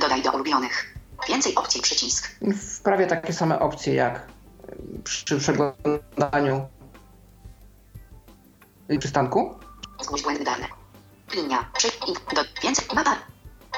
[0.00, 0.94] Dodaj do ulubionych.
[1.28, 2.30] Więcej opcji przycisk.
[2.42, 4.26] W prawie takie same opcje jak
[5.04, 6.68] przy przeglądaniu
[8.98, 9.58] przystanku.
[10.02, 10.66] Zgłoś błędne dane.
[11.34, 11.70] Linia.
[11.76, 11.98] Przejdź
[12.34, 13.16] do więcej mapa.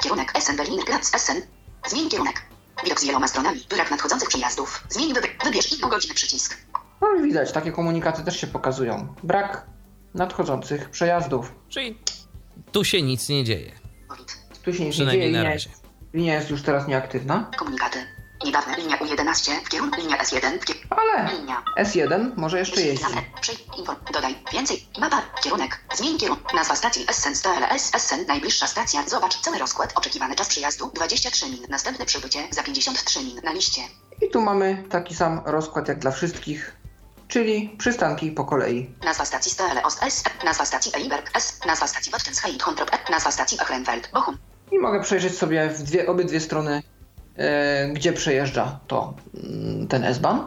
[0.03, 1.41] Kierunek Essen Berliner Platz Essen.
[1.87, 2.50] Zmień kierunek.
[2.83, 3.65] Widok z wieloma stronami.
[3.69, 4.83] Brak nadchodzących przejazdów.
[4.89, 5.43] Zmień wybieg.
[5.43, 6.57] Wybierz i godziny przycisk.
[7.01, 9.15] No i widać, takie komunikaty też się pokazują.
[9.23, 9.65] Brak
[10.13, 11.51] nadchodzących przejazdów.
[11.69, 11.97] Czyli
[12.71, 13.71] tu się nic nie dzieje.
[14.63, 15.69] Tu się nic nie dzieje, linia, razie.
[16.13, 17.51] linia jest już teraz nieaktywna.
[17.57, 17.99] Komunikaty.
[18.45, 21.63] Niedawne linia U11 w kierunku linia S1 w kierunku Ale linia.
[21.79, 23.05] S1 może jeszcze jeździ.
[24.13, 24.35] Dodaj.
[24.53, 24.87] Więcej.
[24.99, 25.21] Mapa.
[25.43, 25.79] Kierunek.
[25.95, 26.53] Zmień kierunek.
[26.53, 28.25] Nazwa stacji Essen STLS Essen.
[28.27, 29.03] Najbliższa stacja.
[29.07, 29.93] Zobacz cały rozkład.
[29.95, 31.59] Oczekiwany czas przyjazdu 23 min.
[31.69, 33.81] Następne przybycie za 53 min na liście.
[34.21, 36.75] I tu mamy taki sam rozkład jak dla wszystkich,
[37.27, 38.95] czyli przystanki po kolei.
[39.03, 40.23] Nazwa stacji Stele Ost S.
[40.45, 41.59] Nazwa stacji Eiberg S.
[41.65, 43.11] Nazwa stacji Wattensheid Hontrop E.
[43.11, 44.37] Nazwa stacji Achrenfeld Bochum.
[44.71, 46.90] I mogę przejrzeć sobie w dwie, obydwie strony, e,
[47.93, 49.13] gdzie przejeżdża to
[49.43, 50.39] mm, ten S-Bahn.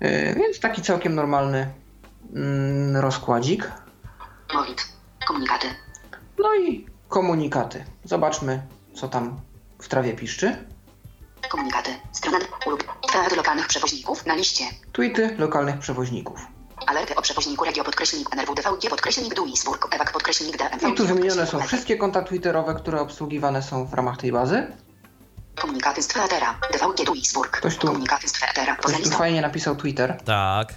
[0.00, 1.70] E, więc taki całkiem normalny
[2.34, 3.72] mm, rozkładzik.
[5.26, 5.66] Komunikaty.
[6.38, 7.84] No i komunikaty.
[8.04, 8.62] Zobaczmy,
[8.94, 9.40] co tam
[9.78, 10.56] w trawie piszczy.
[11.48, 11.90] Komunikaty.
[12.12, 12.38] Strona.
[13.12, 14.64] Teatr lokalnych przewoźników na liście.
[14.92, 16.46] Tweety lokalnych przewoźników.
[16.86, 20.88] Alerty o przewoźniku regio podkreślnik NRW DVG podkreślnik Duisburg Ewak podkreślnik DMV.
[20.90, 24.66] I tu wymienione są wszystkie konta twitterowe, które obsługiwane są w ramach tej bazy.
[25.54, 26.58] Komunikaty z Twittera.
[26.72, 27.50] DVG Duisburg.
[27.58, 28.76] Ktoś tu- Komunikaty z Twittera.
[28.76, 30.20] Ktoś tu fajnie napisał Twitter.
[30.24, 30.74] Tak.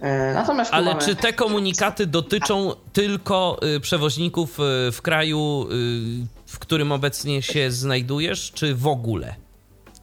[0.00, 1.00] E, natomiast Ale mamy...
[1.06, 7.70] czy te komunikaty dotyczą tylko y, przewoźników y, w kraju, y, w którym obecnie się
[7.70, 9.34] znajdujesz, czy w ogóle?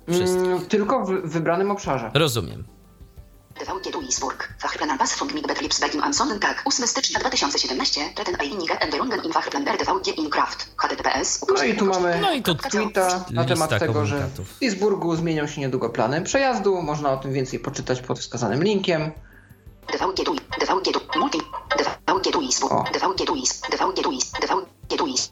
[0.10, 0.44] Wszystkich.
[0.44, 2.12] Mm, tylko w wybranym obszarze.
[2.14, 2.64] Rozumiem.
[3.60, 4.54] DVG Duisburg.
[4.58, 8.02] Fachplan Passfunk mit Betriebs Beginn am Sonntag 8 stycznia 2017.
[8.16, 10.68] Treten einige Änderungen im Fachplan der DVG in Kraft.
[10.78, 11.46] HTTPS.
[11.48, 15.48] No i tu mamy No i tu tweeta na temat tego, że w Duisburgu zmienią
[15.48, 16.82] się niedługo plany przejazdu.
[16.82, 19.12] Można o tym więcej poczytać pod wskazanym linkiem.
[19.88, 20.40] DVG Dui.
[20.60, 21.20] DVG Du.
[21.20, 21.40] Multi.
[22.08, 22.32] DVG.
[22.32, 22.92] Duisburg.
[22.94, 23.62] DVG Duis.
[23.62, 24.32] DVG Duis.
[24.32, 25.32] DVG Duis.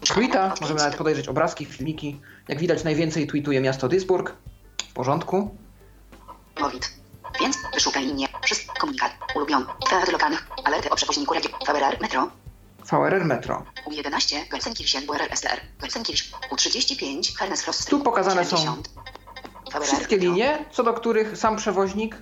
[0.00, 2.20] Tweeta, możemy nawet podejrzeć obrazki, filmiki.
[2.48, 4.32] Jak widać najwięcej tweetuje miasto Duisburg.
[4.96, 5.56] W porządku.
[6.60, 6.92] Mowit.
[7.40, 8.28] Więc wyszukaj linię.
[8.42, 9.12] Wszystko komunikat.
[9.34, 9.66] Ulubiony.
[9.90, 10.46] Teatr lokalnych.
[10.64, 11.50] Alerty o przewoźniku radio.
[11.66, 12.30] VRR Metro.
[12.84, 13.64] VRR Metro.
[13.86, 14.48] U11.
[14.50, 15.60] Gelsenkirchen BRR STR.
[15.80, 16.40] Gelsenkirchen.
[16.50, 17.38] U35.
[17.38, 17.90] Hermes Frost.
[17.90, 18.90] Tu pokazane są 70.
[19.72, 22.16] VRR Wszystkie linie, co do których sam przewoźnik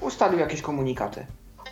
[0.00, 1.26] ustalił jakieś komunikaty.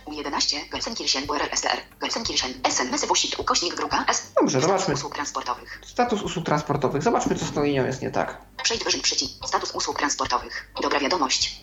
[0.05, 0.69] U11.
[0.71, 1.77] Gelsenkirchen BRR STR.
[1.99, 2.53] Gelsenkirchen.
[2.69, 3.39] SN Mesewusit.
[3.39, 4.31] Ukośnik grupa S.
[4.41, 4.93] Dobrze, Status zobaczmy.
[4.93, 5.81] usług transportowych.
[5.85, 7.03] Status usług transportowych.
[7.03, 8.37] Zobaczmy, co z tą linią jest nie tak.
[8.63, 9.47] Przejdź wyżej przycisk.
[9.47, 10.71] Status usług transportowych.
[10.81, 11.61] Dobra wiadomość.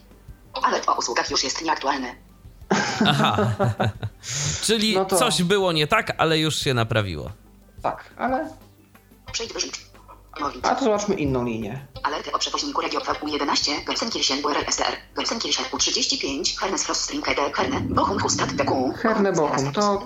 [0.63, 2.15] Alert o usługach już jest nieaktualny.
[3.07, 3.37] Aha.
[4.67, 7.31] Czyli No to- coś było nie tak, ale już się naprawiło.
[7.83, 8.49] Tak, ale...
[9.33, 9.71] Przejdź wyżej.
[10.63, 11.87] A to zobaczmy inną linię.
[12.03, 17.81] Alerty o przewoźniku radio U11, Gelsenkirchen BRR STR, Gelsenkirchen U35, Hermes Frost String KD, Herne,
[17.81, 18.93] Bochum Hustat DQ.
[18.93, 20.05] Herne Bochum, to.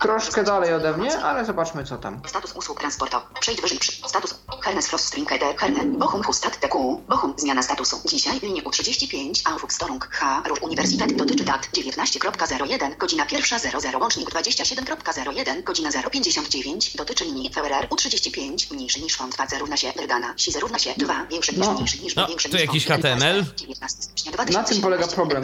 [0.00, 2.20] Troszkę dalej ode mnie, ale zobaczmy, co tam.
[2.26, 3.28] Status usług transportowych.
[3.40, 3.78] Przejdź wyżej.
[4.06, 7.02] Status Hermes Frost String KD, Herne, Bochum Hustat DQ.
[7.08, 7.34] Bochum.
[7.36, 8.00] Zmiana statusu.
[8.04, 10.42] Dzisiaj linie U35, Aufwuchstorung H.
[10.46, 18.74] Ruch Uniwersytet dotyczy dat 19.01, godzina 1.00, łącznik 27.01, godzina 0.59, dotyczy linii VRR U35,
[18.74, 19.92] mniejszy niż font face równa się
[20.36, 21.80] si równa się 2, większy niż No.
[22.02, 23.44] niż No, niż jakiś HTML.
[23.56, 25.42] 19 stycznia Na tym polega 2017, problem.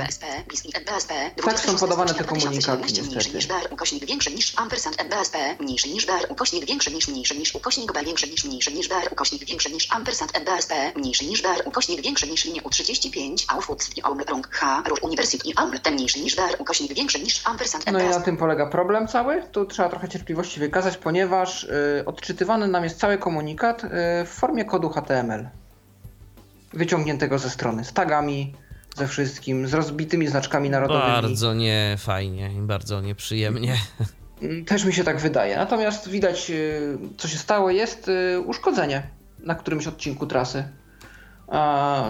[1.44, 4.34] Tak są podawane te 26 komunikaty, niestety.
[4.34, 4.96] niż ampersand
[5.60, 8.44] niż ukośnik niż niż ukośnik B, niż niż
[9.10, 10.32] ukośnik niż ampersand
[10.96, 11.22] niż
[11.64, 14.82] ukośnik niż linia U35, Aufwuchs i Aumrung H,
[15.44, 19.42] i ten mniejszy niż ukośnik niż ampersand No i na tym polega problem cały.
[19.52, 23.88] Tu trzeba trochę cierpliwości wykazać, ponieważ y, odczytywany nam jest cały komunikat y,
[24.26, 25.48] w formie kodu HTML.
[26.72, 28.54] Wyciągniętego ze strony, z tagami,
[28.96, 31.12] ze wszystkim, z rozbitymi znaczkami narodowymi.
[31.12, 33.76] Bardzo niefajnie i bardzo nieprzyjemnie.
[34.42, 35.56] Mm, Też mi się tak wydaje.
[35.56, 39.02] Natomiast widać, y, co się stało, jest y, uszkodzenie
[39.44, 40.64] na którymś odcinku trasy.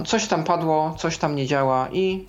[0.07, 2.29] Coś tam padło, coś tam nie działa i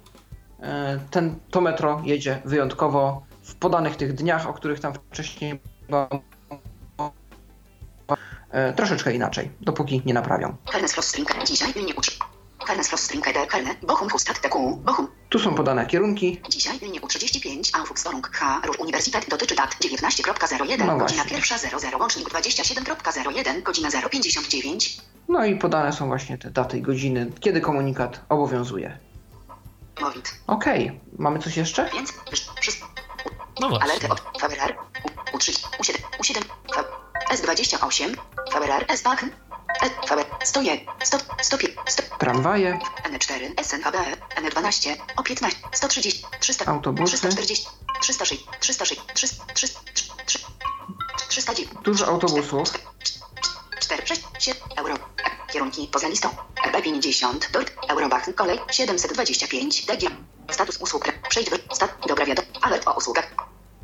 [0.59, 0.63] y,
[1.11, 6.09] ten, to metro jedzie wyjątkowo w podanych tych dniach, o których tam wcześniej była
[8.69, 10.55] y, troszeczkę inaczej, dopóki nie naprawią.
[10.71, 12.11] Hermes Frost String, dzisiaj linie U3.
[12.67, 15.07] Hermes Frost String KD, Herne, Bochum Hustat DQ, Bochum.
[15.29, 16.41] Tu są podane kierunki.
[16.49, 21.57] Dzisiaj linie U35, Aufwuchstorung H, Uniwersytet dotyczy dat 19.01, No godzina właśnie.
[21.57, 25.01] 1.00, łącznik 27.01, godzina 0.59.
[25.29, 28.99] No i podane są właśnie te daty i godziny, kiedy komunikat obowiązuje.
[30.01, 30.35] Mowit.
[30.47, 31.89] Okej, mamy coś jeszcze?
[31.93, 32.13] Więc.
[33.59, 33.85] No właśnie.
[33.85, 34.21] Alerty od
[35.33, 36.41] U3, U7, U7,
[36.75, 36.83] V,
[37.31, 38.15] S28,
[38.53, 38.85] VRR,
[39.81, 43.97] E, VR, 101, 100, 105, 100, Tramwaje, N4, SNHB,
[44.35, 47.17] N12, O15, 130, 300, Autobusy.
[47.17, 47.67] 340,
[48.01, 49.79] 306, 306, 300, 300,
[50.25, 50.49] 300,
[51.29, 52.67] 309, dużo autobusów.
[53.79, 54.95] 4, 6, 7, euro.
[55.51, 56.29] Kierunki poza listą.
[56.73, 60.09] B50, Dort, Eurobach, kolej 725, DG.
[60.51, 63.33] Status usług, przejdź wy, stat, dobra wiadomo, alert o usługach.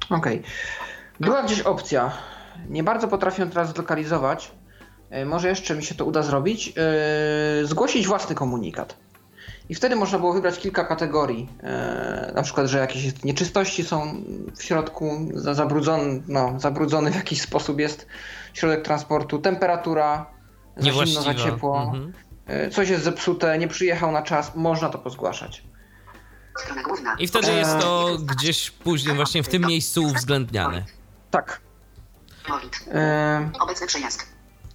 [0.09, 0.43] Okej.
[1.19, 2.11] Była gdzieś opcja.
[2.72, 4.51] Nie bardzo potrafię teraz zlokalizować.
[5.09, 6.74] E, Może jeszcze mi się to uda zrobić.
[6.78, 8.97] E, Zgłosić własny komunikat.
[9.69, 11.49] I wtedy można było wybrać kilka kategorii.
[11.63, 14.24] E, Na przykład, że jakieś nieczystości są
[14.57, 18.07] w środku, za- zabrudzony, no, zabrudzony w jakiś sposób jest
[18.53, 20.26] środek transportu, temperatura,
[20.78, 22.13] za zimno, za ciepło, Mhm.
[22.72, 25.64] coś jest zepsute, nie przyjechał na czas, można to pozgłaszać.
[27.19, 30.85] I wtedy jest to gdzieś później właśnie w tym miejscu uwzględniane.
[31.31, 31.61] Tak.
[32.49, 32.80] Mowit.
[32.93, 34.26] E, Obecny przejazd.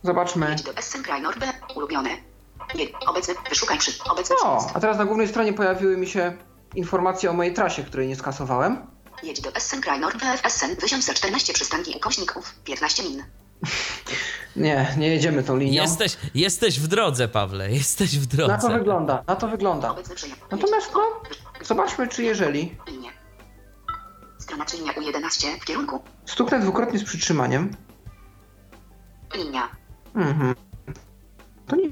[0.03, 0.57] Zobaczmy.
[1.75, 2.11] Ulubione.
[2.75, 2.87] Nie.
[3.07, 3.35] Obecny.
[3.49, 3.93] Wyszukaj przy.
[4.11, 6.37] Obecny O, a teraz na głównej stronie pojawiły mi się
[6.75, 8.87] informacje o mojej trasie, której nie skasowałem.
[9.23, 10.27] Jedź do Essen Krajnor B.
[10.45, 13.25] Essen 1014 przystanki ukośników 15 min.
[14.57, 15.83] Nie, nie jedziemy tą linią.
[15.83, 18.53] Jesteś, jesteś w drodze, Pawle, jesteś w drodze.
[18.53, 19.95] Na to wygląda, na to wygląda.
[20.51, 21.21] Natomiast no,
[21.63, 23.11] zobaczmy czy jeżeli Linie.
[24.47, 26.01] Strona czy linia U11 w kierunku.
[26.27, 27.77] stuknę dwukrotnie z przytrzymaniem,
[29.35, 29.69] Linia.
[30.15, 30.55] mhm,
[31.67, 31.91] to nie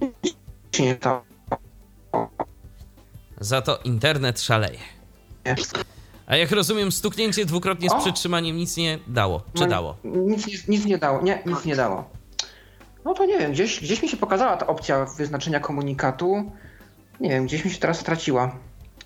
[0.73, 1.23] się nie stało.
[3.41, 4.79] Za to internet szaleje.
[5.47, 5.55] Nie.
[6.27, 7.99] A jak rozumiem, stuknięcie dwukrotnie z O!
[8.01, 9.43] przytrzymaniem nic nie dało.
[9.55, 9.97] Czy No, dało?
[10.05, 12.11] Nic, nic, nic nie dało, nie, nic nie dało.
[13.05, 16.53] No to nie wiem, gdzieś, gdzieś mi się pokazała ta opcja wyznaczenia komunikatu.
[17.21, 18.57] Nie wiem, gdzieś mi się teraz straciła.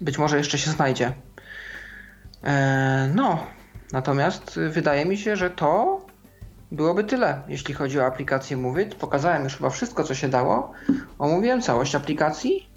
[0.00, 1.12] Być może jeszcze się znajdzie.
[2.44, 3.46] E, no,
[3.92, 6.00] natomiast wydaje mi się, że to
[6.72, 8.94] byłoby tyle, jeśli chodzi o aplikację Mówit.
[8.94, 10.72] Pokazałem już chyba wszystko, co się dało.
[11.18, 12.68] Omówiłem całość aplikacji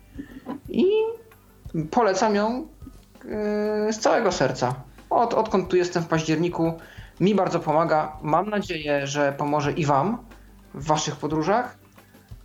[0.69, 0.85] i
[1.91, 2.67] polecam ją
[3.25, 4.75] e, z całego serca.
[5.09, 6.73] Od, odkąd tu jestem w październiku,
[7.19, 8.17] mi bardzo pomaga.
[8.21, 10.17] Mam nadzieję, że pomoże i Wam
[10.73, 11.77] w Waszych podróżach.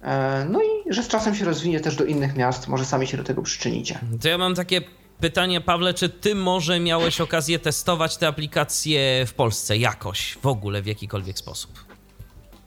[0.02, 2.68] E, no i że z czasem się rozwinie też do innych miast.
[2.68, 3.98] Może sami się do tego przyczynicie.
[4.22, 4.80] To ja mam takie
[5.20, 10.82] pytanie, Pawle, czy ty może miałeś okazję testować te aplikacje w Polsce jakoś, w ogóle,
[10.82, 11.70] w jakikolwiek sposób?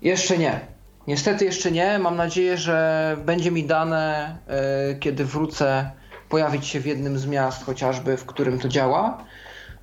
[0.02, 0.60] Jeszcze nie.
[1.08, 2.00] Niestety jeszcze nie.
[2.00, 5.92] Mam nadzieję, że będzie mi dane, e, kiedy wrócę,
[6.30, 9.24] pojawić się w jednym z miast, chociażby, w którym to działa.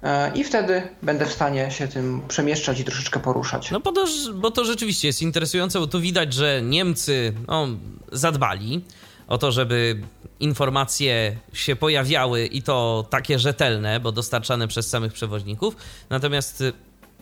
[0.02, 3.70] E, I wtedy będę w stanie się tym przemieszczać i troszeczkę poruszać.
[3.70, 7.68] No bo to, bo to rzeczywiście jest interesujące, bo tu widać, że Niemcy no,
[8.12, 8.84] zadbali
[9.28, 10.00] o to, żeby
[10.40, 15.76] informacje się pojawiały i to takie rzetelne, bo dostarczane przez samych przewoźników.
[16.10, 16.72] Natomiast y,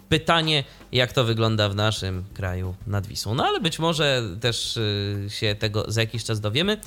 [0.08, 3.34] pytanie, jak to wygląda w naszym kraju nad Wisłą.
[3.34, 6.80] No ale być może też y, się tego za jakiś czas dowiemy.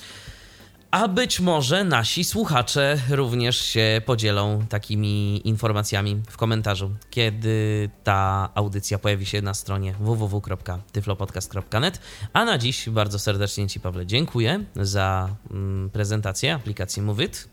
[0.92, 9.00] A być może nasi słuchacze również się podzielą takimi informacjami w komentarzu, kiedy ta audycja
[9.00, 12.00] pojawi się na stronie www.tyflopodcast.net.
[12.34, 17.50] A na dziś bardzo serdecznie Ci, Pawle, dziękuję za mm, prezentację aplikacji Movit.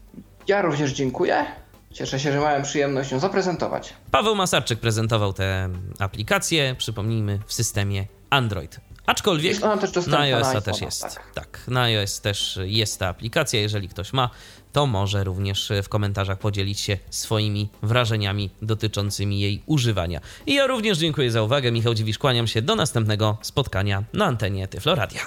[0.48, 1.47] Ja również dziękuję.
[1.93, 3.94] Cieszę się, że miałem przyjemność ją zaprezentować.
[4.11, 8.81] Paweł Masarczyk prezentował tę aplikację, przypomnijmy, w systemie Android.
[9.06, 11.02] Aczkolwiek jest ona też na iOS też jest.
[11.02, 11.32] Tak.
[11.35, 13.60] tak, na iOS też jest ta aplikacja.
[13.60, 14.31] Jeżeli ktoś ma,
[14.72, 20.20] to może również w komentarzach podzielić się swoimi wrażeniami dotyczącymi jej używania.
[20.47, 21.72] I ja również dziękuję za uwagę.
[21.72, 25.20] Michał Dziwisz, kłaniam się do następnego spotkania na antenie Tyfloradia.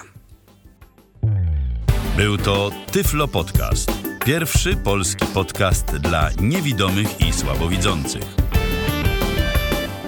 [2.16, 3.92] Był to Tyflo Podcast.
[4.24, 8.24] Pierwszy polski podcast dla niewidomych i słabowidzących.